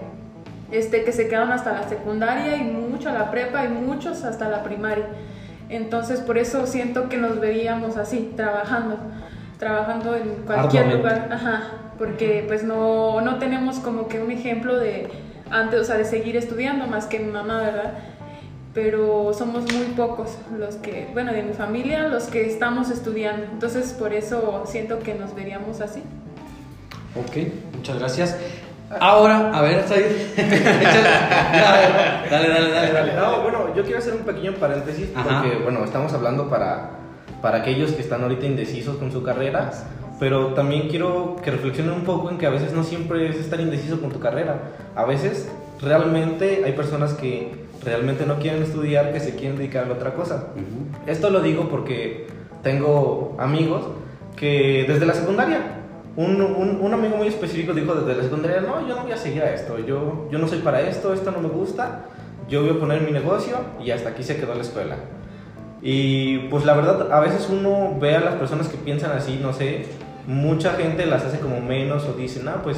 este, 0.72 1.04
que 1.04 1.12
se 1.12 1.28
quedaron 1.28 1.52
hasta 1.52 1.72
la 1.74 1.90
secundaria 1.90 2.58
y 2.58 2.64
mucho 2.64 3.10
a 3.10 3.14
la 3.14 3.32
prepa 3.32 3.66
y 3.66 3.70
muchos 3.70 4.24
hasta 4.24 4.50
la 4.50 4.62
primaria. 4.62 5.06
Entonces, 5.70 6.20
por 6.20 6.38
eso 6.38 6.68
siento 6.68 7.10
que 7.10 7.18
nos 7.18 7.40
veríamos 7.40 7.98
así, 7.98 8.34
trabajando, 8.36 8.98
trabajando 9.58 10.16
en 10.16 10.44
cualquier 10.46 10.84
Arduamente. 10.84 10.98
lugar, 10.98 11.30
ajá, 11.32 11.64
porque 11.98 12.44
pues 12.48 12.64
no, 12.64 13.20
no 13.22 13.40
tenemos 13.40 13.80
como 13.80 14.08
que 14.08 14.22
un 14.22 14.30
ejemplo 14.30 14.78
de 14.78 15.08
antes, 15.50 15.82
o 15.82 15.84
sea, 15.84 15.98
de 15.98 16.06
seguir 16.06 16.38
estudiando 16.38 16.86
más 16.86 17.08
que 17.08 17.20
mi 17.20 17.32
mamá, 17.32 17.62
¿verdad? 17.62 17.94
Pero 18.74 19.32
somos 19.34 19.72
muy 19.72 19.86
pocos 19.96 20.30
los 20.58 20.76
que, 20.76 21.08
bueno, 21.14 21.32
de 21.32 21.44
mi 21.44 21.54
familia, 21.54 22.08
los 22.08 22.24
que 22.24 22.48
estamos 22.48 22.90
estudiando. 22.90 23.46
Entonces, 23.52 23.94
por 23.94 24.14
eso 24.14 24.64
siento 24.66 25.00
que 25.00 25.14
nos 25.14 25.36
veríamos 25.36 25.80
así. 25.80 26.02
Ok, 27.16 27.38
muchas 27.76 28.00
gracias. 28.00 28.38
Ahora, 29.00 29.52
a 29.54 29.62
ver, 29.62 29.88
Said. 29.88 30.06
Dale, 32.30 32.50
dale, 32.50 32.72
dale, 32.72 32.92
dale. 32.92 33.14
No, 33.14 33.42
bueno, 33.42 33.76
yo 33.76 33.84
quiero 33.84 34.00
hacer 34.00 34.14
un 34.16 34.22
pequeño 34.24 34.54
paréntesis 34.54 35.10
Ajá. 35.16 35.42
porque, 35.42 35.58
bueno, 35.58 35.84
estamos 35.84 36.14
hablando 36.14 36.50
para, 36.50 36.92
para 37.42 37.60
aquellos 37.60 37.92
que 37.92 38.02
están 38.02 38.24
ahorita 38.24 38.46
indecisos 38.46 38.98
con 38.98 39.12
su 39.12 39.22
carrera, 39.22 39.72
pero 40.20 40.54
también 40.54 40.90
quiero 40.90 41.36
que 41.44 41.52
reflexionen 41.52 41.94
un 41.94 42.04
poco 42.04 42.30
en 42.32 42.38
que 42.38 42.48
a 42.48 42.50
veces 42.50 42.74
no 42.74 42.84
siempre 42.84 43.30
es 43.30 43.36
estar 43.38 43.60
indeciso 43.60 44.02
con 44.02 44.12
tu 44.12 44.20
carrera. 44.20 44.60
A 44.96 45.06
veces 45.06 45.48
realmente 45.82 46.64
hay 46.66 46.72
personas 46.74 47.14
que 47.14 47.66
realmente 47.86 48.26
no 48.26 48.40
quieren 48.40 48.64
estudiar, 48.64 49.12
que 49.14 49.20
se 49.20 49.36
quieren 49.36 49.58
dedicar 49.58 49.88
a 49.88 49.94
otra 49.94 50.14
cosa. 50.14 50.48
Esto 51.08 51.30
lo 51.30 51.42
digo 51.42 51.70
porque 51.70 52.28
tengo 52.62 53.36
amigos 53.40 53.84
que 54.36 54.86
desde 54.88 55.06
la 55.06 55.14
secundaria, 55.14 55.60
un, 56.16 56.42
un- 56.42 56.80
un 56.82 56.94
amigo 56.94 57.18
muy 57.18 57.28
específico 57.28 57.74
dijo 57.74 57.94
desde 57.96 58.16
la 58.16 58.24
secundaria, 58.24 58.62
no, 58.62 58.88
yo 58.88 58.96
no 58.96 59.04
voy 59.04 59.12
a 59.12 59.18
seguir 59.18 59.42
a 59.44 59.54
esto, 59.54 59.80
yo, 59.80 60.28
yo 60.32 60.38
no 60.40 60.48
soy 60.48 60.60
para 60.60 60.82
esto, 60.82 61.14
esto 61.14 61.32
no 61.32 61.40
me 61.40 61.50
gusta, 61.50 62.06
yo 62.50 62.62
voy 62.62 62.72
a 62.72 62.80
poner 62.80 63.02
mi 63.02 63.12
negocio 63.12 63.58
y 63.84 63.92
hasta 63.92 64.10
aquí 64.10 64.24
se 64.24 64.38
quedó 64.38 64.54
la 64.56 64.62
escuela. 64.62 64.96
Y 65.82 66.38
pues 66.50 66.66
la 66.66 66.74
verdad, 66.76 67.12
a 67.12 67.20
veces 67.20 67.50
uno 67.52 67.98
ve 68.00 68.16
a 68.16 68.22
las 68.22 68.36
personas 68.36 68.68
que 68.70 68.78
piensan 68.78 69.12
así, 69.12 69.40
no 69.42 69.52
sé, 69.54 69.86
mucha 70.28 70.72
gente 70.74 71.06
las 71.06 71.26
hace 71.26 71.40
como 71.40 71.60
menos 71.60 72.06
o 72.06 72.14
dicen, 72.14 72.48
ah, 72.48 72.62
pues 72.64 72.78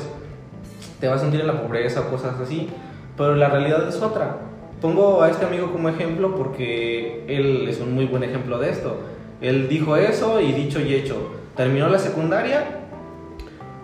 te 0.99 1.07
vas 1.07 1.17
a 1.17 1.21
sentir 1.21 1.41
en 1.41 1.47
la 1.47 1.61
pobreza 1.61 2.01
o 2.01 2.09
cosas 2.09 2.39
así, 2.39 2.69
pero 3.17 3.35
la 3.35 3.49
realidad 3.49 3.87
es 3.87 4.01
otra. 4.01 4.37
Pongo 4.81 5.21
a 5.21 5.29
este 5.29 5.45
amigo 5.45 5.71
como 5.71 5.89
ejemplo 5.89 6.35
porque 6.35 7.23
él 7.27 7.67
es 7.67 7.79
un 7.79 7.93
muy 7.93 8.05
buen 8.05 8.23
ejemplo 8.23 8.59
de 8.59 8.69
esto. 8.69 8.97
Él 9.41 9.69
dijo 9.69 9.95
eso 9.95 10.41
y 10.41 10.51
dicho 10.51 10.81
y 10.81 10.93
hecho. 10.93 11.15
Terminó 11.55 11.87
la 11.87 11.99
secundaria, 11.99 12.81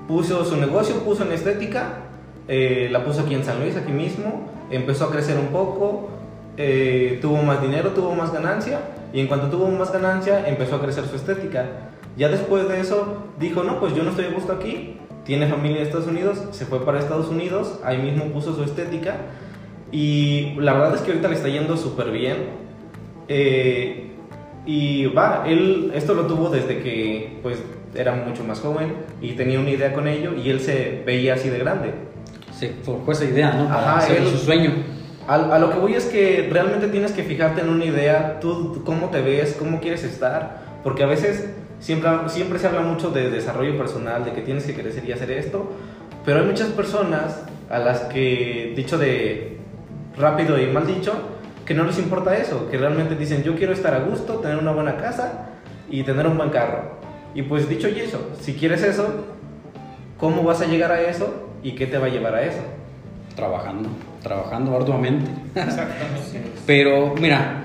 puso 0.08 0.44
su 0.44 0.58
negocio, 0.58 0.96
puso 1.04 1.24
en 1.24 1.32
estética, 1.32 1.94
eh, 2.48 2.90
la 2.92 3.06
puso 3.06 3.22
aquí 3.22 3.34
en 3.34 3.46
San 3.46 3.62
Luis, 3.62 3.78
aquí 3.78 3.94
mismo, 3.94 4.50
empezó 4.70 5.06
a 5.06 5.12
crecer 5.12 5.38
un 5.38 5.48
poco, 5.48 6.10
eh, 6.58 7.20
tuvo 7.22 7.42
más 7.44 7.62
dinero, 7.62 7.92
tuvo 7.92 8.14
más 8.14 8.34
ganancia 8.34 8.82
y 9.14 9.22
en 9.22 9.28
cuanto 9.28 9.50
tuvo 9.50 9.70
más 9.70 9.94
ganancia 9.94 10.48
empezó 10.48 10.76
a 10.76 10.82
crecer 10.82 11.06
su 11.06 11.16
estética. 11.16 11.66
Ya 12.18 12.28
después 12.28 12.68
de 12.68 12.82
eso 12.82 13.28
dijo, 13.40 13.64
no, 13.64 13.80
pues 13.80 13.96
yo 13.96 14.04
no 14.04 14.10
estoy 14.10 14.26
a 14.26 14.32
gusto 14.32 14.52
aquí, 14.52 14.98
tiene 15.24 15.48
familia 15.48 15.78
en 15.78 15.84
Estados 15.84 16.08
Unidos, 16.08 16.42
se 16.52 16.66
fue 16.66 16.84
para 16.84 17.00
Estados 17.00 17.30
Unidos, 17.30 17.80
ahí 17.86 18.00
mismo 18.00 18.26
puso 18.26 18.54
su 18.54 18.64
estética 18.64 19.16
y 19.92 20.54
la 20.58 20.74
verdad 20.74 20.96
es 20.96 21.02
que 21.02 21.12
ahorita 21.12 21.28
le 21.28 21.36
está 21.36 21.50
yendo 21.50 21.76
súper 21.78 22.12
bien. 22.12 22.38
Eh, 23.28 24.08
y 24.66 25.08
va, 25.08 25.44
él 25.48 25.92
esto 25.96 26.14
lo 26.14 26.28
tuvo 26.28 26.50
desde 26.50 26.80
que 26.80 27.40
pues 27.42 27.58
era 27.96 28.14
mucho 28.14 28.44
más 28.44 28.60
joven 28.60 28.94
y 29.22 29.32
tenía 29.34 29.60
una 29.60 29.72
idea 29.72 29.92
con 29.94 30.08
ello 30.08 30.34
y 30.36 30.50
él 30.50 30.60
se 30.60 31.02
veía 31.06 31.34
así 31.36 31.50
de 31.50 31.58
grande. 31.60 31.92
Se 32.58 32.70
forjó 32.84 33.12
esa 33.12 33.26
idea, 33.26 33.52
¿no? 33.54 33.68
Para 33.68 33.80
Ajá, 33.82 33.98
hacer 33.98 34.18
él- 34.18 34.28
su 34.28 34.38
sueño. 34.38 34.72
A, 35.28 35.36
a 35.56 35.60
lo 35.60 35.72
que 35.72 35.80
voy 35.80 35.94
es 35.94 36.06
que 36.06 36.48
realmente 36.52 36.88
tienes 36.88 37.12
que 37.12 37.24
fijarte 37.24 37.62
en 37.62 37.70
una 37.70 37.86
idea, 37.86 38.40
tú 38.40 38.74
tú 38.74 38.84
cómo 38.84 39.10
te 39.10 39.22
ves, 39.22 39.56
cómo 39.58 39.80
quieres 39.80 40.04
estar, 40.04 40.80
porque 40.84 41.04
a 41.04 41.08
veces 41.08 41.50
siempre, 41.80 42.10
siempre 42.28 42.60
se 42.60 42.68
habla 42.68 42.82
mucho 42.82 43.12
de 43.12 43.30
desarrollo 43.30 43.78
personal, 43.78 44.26
de 44.26 44.34
que 44.34 44.42
tienes 44.42 44.66
que 44.66 44.74
crecer 44.74 45.06
y 45.08 45.12
hacer 45.12 45.32
esto, 45.32 45.72
pero 46.26 46.40
hay 46.42 46.46
muchas 46.46 46.70
personas 46.70 47.44
a 47.70 47.80
las 47.80 48.02
que, 48.02 48.74
dicho 48.76 48.98
de 48.98 49.58
rápido 50.18 50.60
y 50.60 50.68
mal 50.68 50.86
dicho, 50.88 51.14
que 51.66 51.74
no 51.74 51.84
les 51.84 51.98
importa 52.00 52.36
eso, 52.38 52.70
que 52.70 52.78
realmente 52.78 53.16
dicen 53.16 53.44
yo 53.44 53.56
quiero 53.56 53.74
estar 53.74 53.94
a 53.94 54.00
gusto, 54.00 54.36
tener 54.36 54.58
una 54.58 54.72
buena 54.72 54.98
casa 54.98 55.50
y 55.90 56.04
tener 56.04 56.28
un 56.28 56.38
buen 56.38 56.50
carro. 56.50 57.00
Y 57.34 57.44
pues 57.44 57.70
dicho 57.70 57.88
y 57.88 58.00
eso, 58.00 58.20
si 58.40 58.54
quieres 58.56 58.84
eso, 58.84 59.08
¿cómo 60.18 60.44
vas 60.44 60.62
a 60.62 60.66
llegar 60.66 60.92
a 60.92 61.02
eso 61.02 61.50
y 61.64 61.74
qué 61.74 61.88
te 61.88 61.98
va 61.98 62.08
a 62.08 62.10
llevar 62.10 62.36
a 62.36 62.42
eso? 62.44 62.60
Trabajando, 63.36 63.90
trabajando 64.22 64.76
arduamente. 64.76 65.32
Exactamente. 65.56 66.44
Pero, 66.66 67.16
mira, 67.20 67.62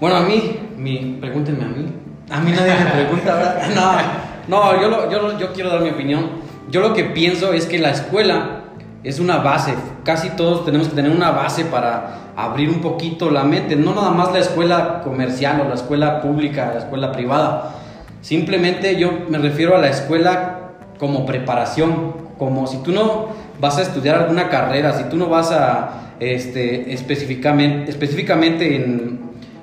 bueno, 0.00 0.16
a 0.16 0.20
mí, 0.22 0.58
mi, 0.78 1.18
pregúntenme 1.20 1.64
a 1.64 1.68
mí. 1.68 1.86
A 2.30 2.40
mí 2.40 2.52
nadie 2.52 2.72
me 2.82 2.90
pregunta, 2.90 3.34
¿verdad? 3.34 3.62
No, 4.48 4.72
no, 4.74 4.80
yo, 4.80 4.88
lo- 4.88 5.10
yo, 5.10 5.20
lo- 5.22 5.38
yo 5.38 5.52
quiero 5.52 5.70
dar 5.70 5.80
mi 5.80 5.90
opinión. 5.90 6.28
Yo 6.70 6.80
lo 6.80 6.94
que 6.94 7.04
pienso 7.04 7.52
es 7.52 7.66
que 7.66 7.78
la 7.78 7.90
escuela 7.90 8.60
es 9.02 9.18
una 9.20 9.38
base. 9.38 9.74
Casi 10.04 10.30
todos 10.30 10.64
tenemos 10.64 10.88
que 10.88 10.94
tener 10.94 11.10
una 11.10 11.30
base 11.30 11.64
para 11.64 12.32
abrir 12.36 12.68
un 12.68 12.80
poquito 12.80 13.30
la 13.30 13.44
mente. 13.44 13.74
No 13.76 13.94
nada 13.94 14.10
más 14.10 14.32
la 14.32 14.38
escuela 14.38 15.00
comercial 15.02 15.62
o 15.64 15.68
la 15.68 15.74
escuela 15.74 16.20
pública, 16.20 16.72
la 16.74 16.80
escuela 16.80 17.12
privada. 17.12 17.74
Simplemente 18.20 18.96
yo 18.96 19.10
me 19.28 19.38
refiero 19.38 19.76
a 19.76 19.78
la 19.78 19.88
escuela 19.88 20.72
como 20.98 21.26
preparación, 21.26 22.14
como 22.38 22.66
si 22.66 22.78
tú 22.78 22.92
no 22.92 23.28
vas 23.60 23.78
a 23.78 23.82
estudiar 23.82 24.16
alguna 24.16 24.48
carrera, 24.48 24.92
si 24.92 25.04
tú 25.04 25.16
no 25.16 25.28
vas 25.28 25.50
a, 25.52 26.14
este, 26.20 26.92
específicamente, 26.92 27.90
específicamente 27.90 28.76
en, 28.76 29.20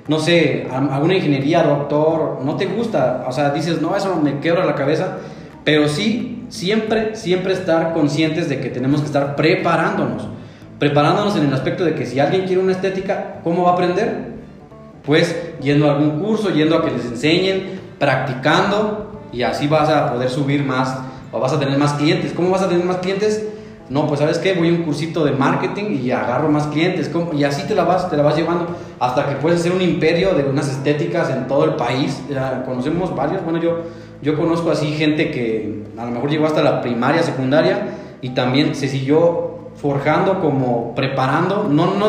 no 0.08 0.18
sé, 0.18 0.66
alguna 0.70 1.14
ingeniería, 1.14 1.62
doctor, 1.62 2.40
no 2.44 2.56
te 2.56 2.66
gusta, 2.66 3.24
o 3.28 3.32
sea, 3.32 3.50
dices, 3.50 3.80
no, 3.80 3.96
eso 3.96 4.16
me 4.16 4.38
quebra 4.40 4.64
la 4.64 4.74
cabeza, 4.74 5.18
pero 5.64 5.88
sí, 5.88 6.41
siempre, 6.52 7.16
siempre 7.16 7.54
estar 7.54 7.92
conscientes 7.94 8.48
de 8.48 8.60
que 8.60 8.68
tenemos 8.68 9.00
que 9.00 9.06
estar 9.06 9.34
preparándonos, 9.34 10.28
preparándonos 10.78 11.36
en 11.36 11.46
el 11.46 11.54
aspecto 11.54 11.84
de 11.84 11.94
que 11.94 12.06
si 12.06 12.20
alguien 12.20 12.44
quiere 12.44 12.62
una 12.62 12.72
estética, 12.72 13.40
¿cómo 13.42 13.64
va 13.64 13.70
a 13.70 13.72
aprender? 13.74 14.32
pues 15.04 15.36
yendo 15.60 15.88
a 15.88 15.94
algún 15.94 16.20
curso, 16.20 16.50
yendo 16.50 16.76
a 16.76 16.84
que 16.84 16.90
les 16.90 17.04
enseñen, 17.04 17.80
practicando 17.98 19.20
y 19.32 19.42
así 19.42 19.66
vas 19.66 19.88
a 19.88 20.12
poder 20.12 20.30
subir 20.30 20.64
más 20.64 20.96
o 21.30 21.40
vas 21.40 21.52
a 21.52 21.58
tener 21.58 21.78
más 21.78 21.94
clientes. 21.94 22.32
¿Cómo 22.32 22.50
vas 22.50 22.62
a 22.62 22.68
tener 22.68 22.84
más 22.84 22.98
clientes? 22.98 23.48
No, 23.88 24.06
pues 24.06 24.20
sabes 24.20 24.38
qué, 24.38 24.54
voy 24.54 24.68
a 24.68 24.72
un 24.72 24.84
cursito 24.84 25.24
de 25.24 25.32
marketing 25.32 25.98
y 26.02 26.10
agarro 26.12 26.48
más 26.48 26.66
clientes. 26.68 27.10
Y 27.36 27.44
así 27.44 27.66
te 27.66 27.74
la 27.74 27.84
vas, 27.84 28.08
te 28.08 28.16
la 28.16 28.22
vas 28.22 28.36
llevando 28.36 28.76
hasta 29.00 29.28
que 29.28 29.36
puedes 29.36 29.60
hacer 29.60 29.72
un 29.72 29.82
imperio 29.82 30.34
de 30.34 30.44
unas 30.44 30.68
estéticas 30.68 31.30
en 31.30 31.46
todo 31.46 31.64
el 31.64 31.74
país. 31.74 32.20
Conocemos 32.64 33.14
varios, 33.14 33.42
bueno, 33.44 33.60
yo, 33.60 33.82
yo 34.22 34.36
conozco 34.36 34.70
así 34.70 34.92
gente 34.92 35.30
que 35.30 35.82
a 35.98 36.04
lo 36.04 36.12
mejor 36.12 36.30
llegó 36.30 36.46
hasta 36.46 36.62
la 36.62 36.80
primaria, 36.80 37.22
secundaria 37.22 37.88
y 38.20 38.30
también 38.30 38.74
se 38.76 38.88
siguió 38.88 39.70
forjando 39.76 40.40
como 40.40 40.94
preparando, 40.94 41.68
no, 41.68 41.94
no 41.96 42.08